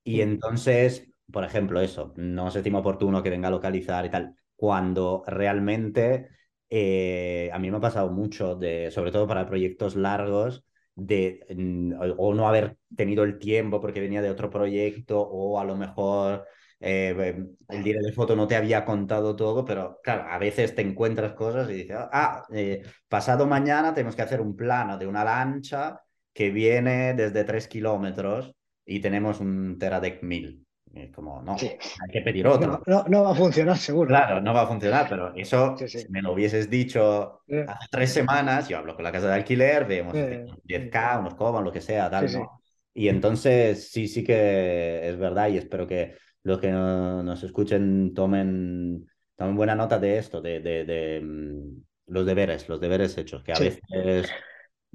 [0.05, 0.23] y Mm.
[0.23, 5.23] entonces, por ejemplo, eso, no se estima oportuno que venga a localizar y tal, cuando
[5.27, 6.29] realmente
[6.71, 10.65] eh, a mí me ha pasado mucho, de, sobre todo para proyectos largos,
[10.95, 15.65] de mm, o no haber tenido el tiempo porque venía de otro proyecto o a
[15.65, 16.47] lo mejor
[16.81, 17.37] eh,
[17.69, 21.33] el director de foto no te había contado todo, pero claro, a veces te encuentras
[21.35, 26.01] cosas y dices, ah, eh, pasado mañana tenemos que hacer un plano de una lancha
[26.33, 28.55] que viene desde tres kilómetros
[28.85, 30.66] y tenemos un Teradek 1000.
[30.97, 31.67] Es como, no, Sí.
[31.67, 32.83] hay que pedir No, otro.
[32.87, 34.09] no, no va a funcionar seguro.
[34.09, 35.99] Claro, no va a funcionar, pero eso, Sí, sí.
[35.99, 39.85] si me lo hubieses dicho hace tres semanas, yo hablo con la casa de alquiler,
[39.87, 42.33] vemos eh, unos 10K, unos coban, lo que sea, tal.
[42.33, 42.63] ¿no?
[42.95, 48.15] Y entonces sí, sí que es verdad y espero que los que no- nos escuchen
[48.15, 53.43] tomen, tomen buena nota de esto, de, de, de, mm, los deberes, los deberes hechos,
[53.43, 53.83] que a veces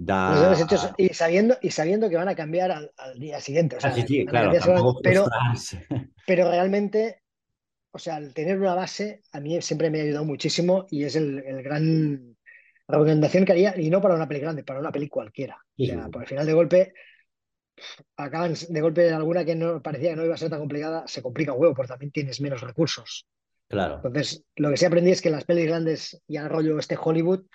[0.06, 0.54] da...
[0.62, 3.76] hechos y sabiendo, y sabiendo que van a cambiar al, al día siguiente.
[3.78, 5.26] O Ah, sea, sí, sí, claro, tampoco pero,
[6.26, 7.22] pero realmente
[7.91, 11.16] o sea, el tener una base a mí siempre me ha ayudado muchísimo y es
[11.16, 12.38] el, el gran
[12.88, 15.58] recomendación que haría, y no para una peli grande, para una peli cualquiera.
[15.58, 16.93] O Sí, sí, sea, por el final de golpe,
[18.18, 21.22] acaban de golpe alguna que no parecía que no iba a ser tan complicada, se
[21.22, 23.28] complica huevo, porque también tienes menos recursos.
[23.68, 26.80] claro, Entonces, lo que sí aprendí es que en las pelis grandes y al rollo
[26.80, 27.45] este Hollywood,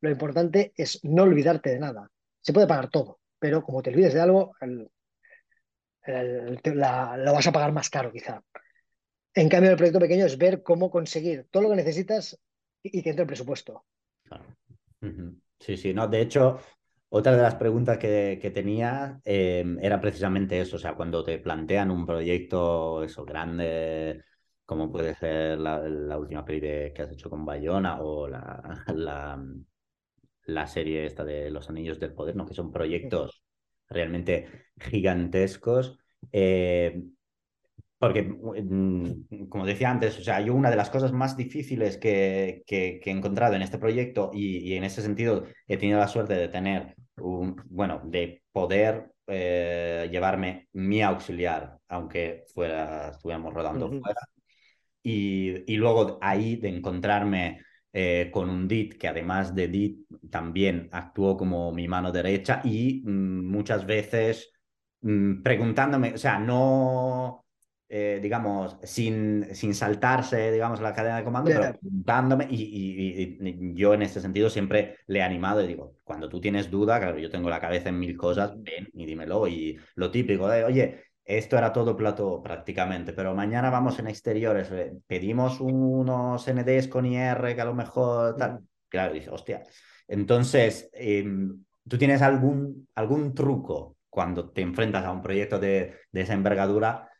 [0.00, 2.10] lo importante es no olvidarte de nada.
[2.40, 4.52] Se puede pagar todo, pero como te olvides de algo,
[6.06, 8.42] lo vas a pagar más caro quizá.
[9.34, 12.38] En cambio, el proyecto pequeño es ver cómo conseguir todo lo que necesitas
[12.82, 13.84] y y que entre el presupuesto.
[15.58, 16.60] Sí, sí, no, de hecho,
[17.08, 21.38] otra de las preguntas que, que tenía eh, era precisamente eso, o sea, cuando te
[21.38, 24.22] plantean un proyecto eso grande,
[24.64, 26.60] como puede ser la, última peli
[26.92, 29.42] que has hecho con Bayona o la,
[30.46, 32.46] la, serie esta de Los Anillos del Poder, ¿no?
[32.46, 33.42] que son proyectos
[33.88, 35.98] realmente gigantescos.
[36.32, 37.02] Eh,
[37.98, 42.62] porque, mm, como decía antes, o sea, yo una de las cosas más difíciles que,
[42.66, 46.08] que, que he encontrado en este proyecto y, y, en ese sentido he tenido la
[46.08, 53.86] suerte de tener, un, bueno, de poder eh, llevarme mi auxiliar, aunque fuera, estuviéramos rodando
[53.86, 54.02] uh -huh.
[54.02, 54.20] fuera,
[55.02, 57.62] y, y, luego ahí de encontrarme
[57.98, 63.02] eh, con un DIT que además de DIT también actuó como mi mano derecha y
[63.06, 64.52] mmm, muchas veces
[65.00, 67.46] mmm, preguntándome, o sea, no
[67.88, 71.60] eh, digamos, sin, sin saltarse, digamos, la cadena de comando, yeah.
[71.60, 75.96] pero preguntándome y, y, y, yo en ese sentido siempre le he animado y digo,
[76.04, 79.48] cuando tú tienes duda, claro, yo tengo la cabeza en mil cosas, ven y dímelo.
[79.48, 84.70] Y lo típico de, oye, esto era todo plato prácticamente, pero mañana vamos en exteriores,
[84.70, 88.60] eh, pedimos unos NDs con IR que a lo mejor tal.
[88.88, 89.62] Claro, dice, hostia.
[90.06, 91.26] Entonces, eh,
[91.88, 97.10] ¿tú tienes algún, algún truco cuando te enfrentas a un proyecto de, de esa envergadura?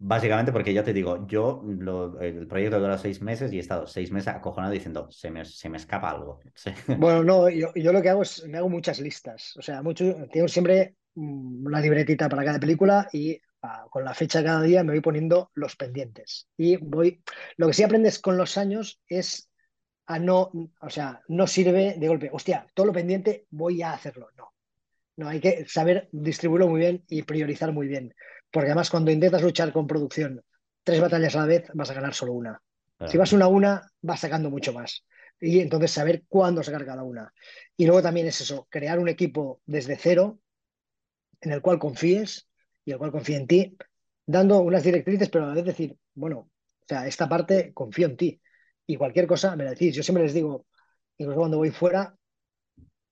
[0.00, 3.86] Básicamente porque ya te digo, yo lo, el proyecto dura seis meses y he estado
[3.86, 6.40] seis meses acojonado diciendo, se me, se me escapa algo.
[6.54, 6.70] Sí.
[6.98, 9.56] Bueno, no, yo, yo, lo que hago es, me hago muchas listas.
[9.56, 14.42] O sea, mucho, tengo siempre una libretita para cada película y uh, con la fecha
[14.42, 16.48] cada día me voy poniendo los pendientes.
[16.56, 17.22] Y voy,
[17.56, 19.50] lo que sí aprendes con los años es
[20.06, 20.50] a no,
[20.80, 24.28] o sea, no sirve de golpe, hostia, todo lo pendiente voy a hacerlo.
[24.36, 24.52] No,
[25.16, 28.14] no, hay que saber distribuirlo muy bien y priorizar muy bien.
[28.50, 30.42] Porque además cuando intentas luchar con producción
[30.82, 32.62] tres batallas a la vez, vas a ganar solo una.
[32.96, 33.12] Claro.
[33.12, 35.04] Si vas una a una, vas sacando mucho más.
[35.40, 37.32] Y entonces saber cuándo sacar cada una.
[37.76, 40.40] Y luego también es eso, crear un equipo desde cero
[41.40, 42.48] en el cual confíes
[42.84, 43.76] y el cual confíe en ti,
[44.26, 48.16] dando unas directrices, pero a la vez decir, bueno, o sea, esta parte confío en
[48.16, 48.40] ti.
[48.86, 49.94] Y cualquier cosa me la decís.
[49.94, 50.66] Yo siempre les digo,
[51.18, 52.16] incluso cuando voy fuera,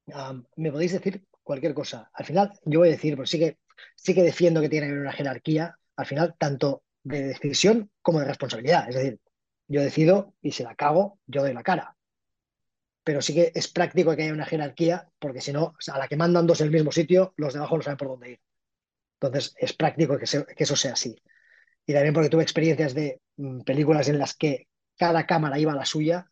[0.06, 2.10] um, me podéis decir cualquier cosa.
[2.14, 3.58] Al final, yo voy a decir, pues sí que
[3.94, 8.20] sí que defiendo que tiene que haber una jerarquía, al final, tanto de decisión como
[8.20, 8.88] de responsabilidad.
[8.88, 9.20] Es decir,
[9.68, 11.95] yo decido y si la cago, yo doy la cara.
[13.06, 16.16] Pero sí que es práctico que haya una jerarquía, porque si no, a la que
[16.16, 18.40] mandan dos en el mismo sitio, los de abajo no saben por dónde ir.
[19.20, 21.16] Entonces, es práctico que, eso sea así.
[21.86, 25.76] Y también porque tuve experiencias de mm, películas en las que cada cámara iba a
[25.76, 26.26] la suya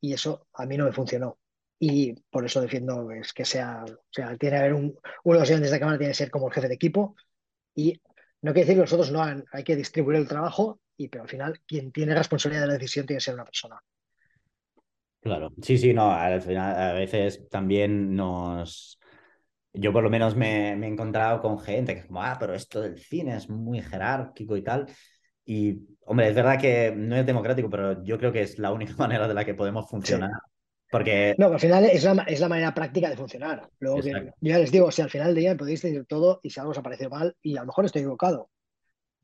[0.00, 1.40] y eso a mí no me funcionó
[1.82, 5.40] y por eso defiendo es que sea, o sea, tiene que haber un, uno de
[5.40, 7.16] los ayudantes de cámara tiene que ser como el jefe de equipo
[7.74, 8.00] y
[8.42, 11.24] no quiere decir que los otros no han, hay que distribuir el trabajo, y, pero
[11.24, 13.82] al final quien tiene responsabilidad de la decisión tiene que ser una persona.
[15.20, 18.98] Claro, sí, sí, no, al final a veces también nos...
[19.72, 22.54] Yo por lo menos me, me he encontrado con gente que es como, ah, pero
[22.54, 24.86] esto del cine es muy jerárquico y tal.
[25.44, 28.94] Y, hombre, es verdad que no es democrático, pero yo creo que es la única
[28.98, 30.30] manera de la que podemos funcionar.
[30.30, 30.50] Sí.
[30.90, 31.34] Porque...
[31.38, 33.68] No, al final es la, es la manera práctica de funcionar.
[33.78, 36.50] Luego que, yo ya les digo, si al final del día podéis decir todo y
[36.50, 38.50] si algo os ha parecido mal, y a lo mejor estoy equivocado.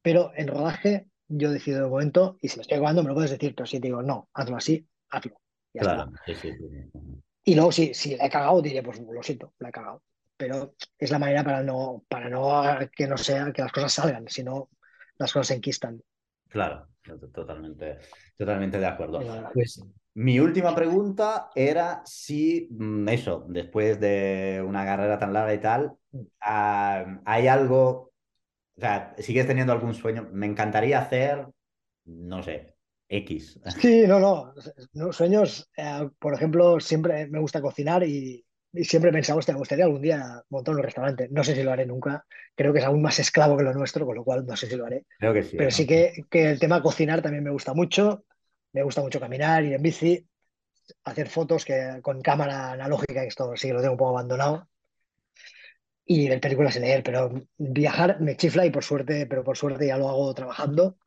[0.03, 3.33] Pero en rodaje yo decido de momento, y si me estoy equivocando me lo puedes
[3.33, 5.41] decir, pero si te digo, no, hazlo así, hazlo.
[5.77, 6.91] Ya claro, sí, sí, sí.
[7.45, 10.03] Y luego si, si la he cagado, diré, pues lo siento, la he cagado.
[10.39, 12.63] Pero es la manera para no, para no
[12.95, 14.71] que no sea que las cosas salgan, sino
[15.19, 16.03] las cosas se enquistan.
[16.49, 16.89] Claro,
[17.33, 17.99] totalmente,
[18.37, 19.21] totalmente de acuerdo.
[19.53, 19.83] Pues
[20.15, 25.93] mi última pregunta era si, mm, eso, después de una carrera tan larga y tal,
[26.13, 26.25] uh,
[27.25, 28.13] hay algo,
[28.77, 30.29] o sea, sigues teniendo algún sueño.
[30.33, 31.47] Me encantaría hacer,
[32.07, 32.76] no sé,
[33.09, 33.61] X.
[33.81, 34.53] Sí, no, no.
[34.95, 39.85] no sueños, eh, por ejemplo, siempre me gusta cocinar y, y siempre hostia, me gustaría
[39.85, 41.29] algún día montar un restaurante.
[41.31, 42.25] No sé si lo haré nunca.
[42.55, 44.77] Creo que es aún más esclavo que lo nuestro, con lo cual no sé si
[44.77, 45.05] lo haré.
[45.19, 45.57] Creo que sí.
[45.57, 45.77] Pero ¿no?
[45.77, 48.25] sí que, que el tema cocinar también me gusta mucho
[48.77, 50.29] me gusta mucho caminar, ir en bici,
[51.05, 54.69] hacer fotos que con cámara analógica, que esto sí que lo tengo un poco abandonado,
[56.05, 59.87] y ver películas y leer, pero viajar me chifla y por suerte, pero por suerte
[59.87, 60.99] ya lo hago trabajando,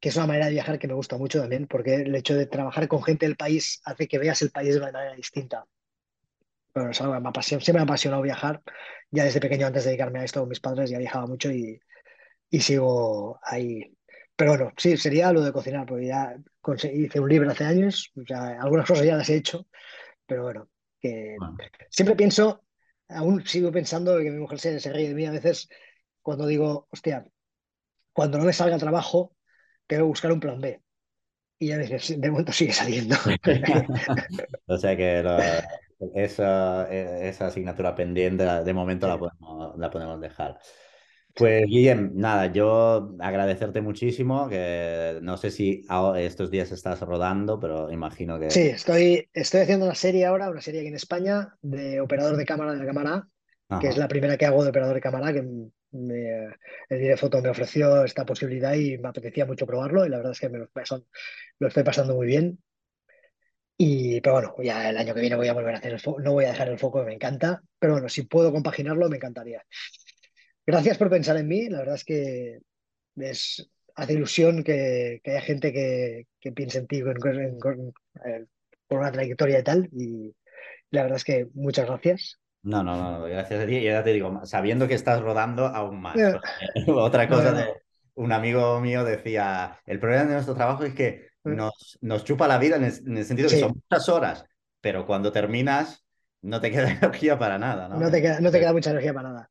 [0.00, 2.46] que es una manera de viajar que me gusta mucho también, porque el hecho de
[2.46, 5.66] trabajar con gente del país hace que veas el país de una manera distinta.
[6.72, 8.62] Pero es algo que me apasiona, siempre me ha apasionado viajar,
[9.10, 11.80] ya desde pequeño antes de dedicarme a esto, mis padres ya viajaba mucho y,
[12.50, 13.94] y sigo ahí
[14.40, 16.34] pero bueno, sí, sería lo de cocinar, porque ya
[16.94, 19.66] hice un libro hace años, o sea, algunas cosas ya las he hecho,
[20.24, 21.58] pero bueno, que bueno.
[21.90, 22.64] siempre pienso,
[23.10, 25.68] aún sigo pensando que mi mujer se, se, ríe de mí a veces
[26.22, 27.26] cuando digo, hostia,
[28.14, 29.36] cuando no me salga trabajo,
[29.90, 30.80] tengo que buscar un plan B.
[31.58, 33.16] Y ya de momento sigue saliendo.
[34.66, 35.18] o sea que
[36.14, 40.58] esa, e, esa asignatura pendiente, de momento la podemos, la podemos dejar.
[41.34, 45.84] Pues Guillem, nada, yo agradecerte muchísimo, que no sé si
[46.16, 48.50] estos días estás rodando, pero imagino que...
[48.50, 52.46] Sí, estoy, estoy haciendo una serie ahora, una serie aquí en España, de operador de
[52.46, 53.28] cámara de la cámara
[53.68, 55.44] A, que es la primera que hago de operador de cámara, que
[55.92, 56.48] me,
[56.88, 60.40] el foto me ofreció esta posibilidad y me apetecía mucho probarlo y la verdad es
[60.40, 60.68] que me lo,
[61.68, 62.58] estoy pasando muy bien.
[63.76, 66.20] Y, pero bueno, ya el año que viene voy a volver a hacer el foco,
[66.20, 69.64] no voy a dejar el foco, me encanta, pero bueno, si puedo compaginarlo, me encantaría.
[70.66, 72.60] Gracias por pensar en mí, la verdad es que
[73.16, 78.46] es, hace ilusión que, haya gente que, que, piense en ti eh,
[78.86, 80.34] por una trayectoria y tal, y
[80.90, 82.38] la verdad es que muchas gracias.
[82.62, 83.76] No, no, no, gracias a ti.
[83.76, 86.16] Y ya te digo, sabiendo que estás rodando aún más.
[86.88, 87.82] Otra cosa de
[88.14, 91.54] un amigo mío decía, el problema de nuestro trabajo es que mm.
[91.54, 94.44] nos, nos chupa la vida en el, sentido que son muchas horas,
[94.80, 96.04] pero cuando terminas
[96.42, 97.98] no te queda energía para nada, ¿no?
[97.98, 99.50] No te queda, no te queda mucha energía para nada.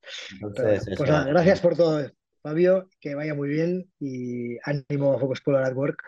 [0.56, 2.06] pues nada, gracias por todo,
[2.44, 6.04] Fabio, que vaya muy bien y ánimo a Focus Polar at Work.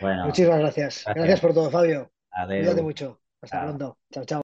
[0.00, 1.04] Bueno, Muchísimas gracias.
[1.06, 1.40] gracias.
[1.40, 2.12] por todo, Fabio.
[2.46, 3.20] Cuídate mucho.
[3.40, 3.98] Hasta pronto.
[4.12, 4.42] Chao, chao.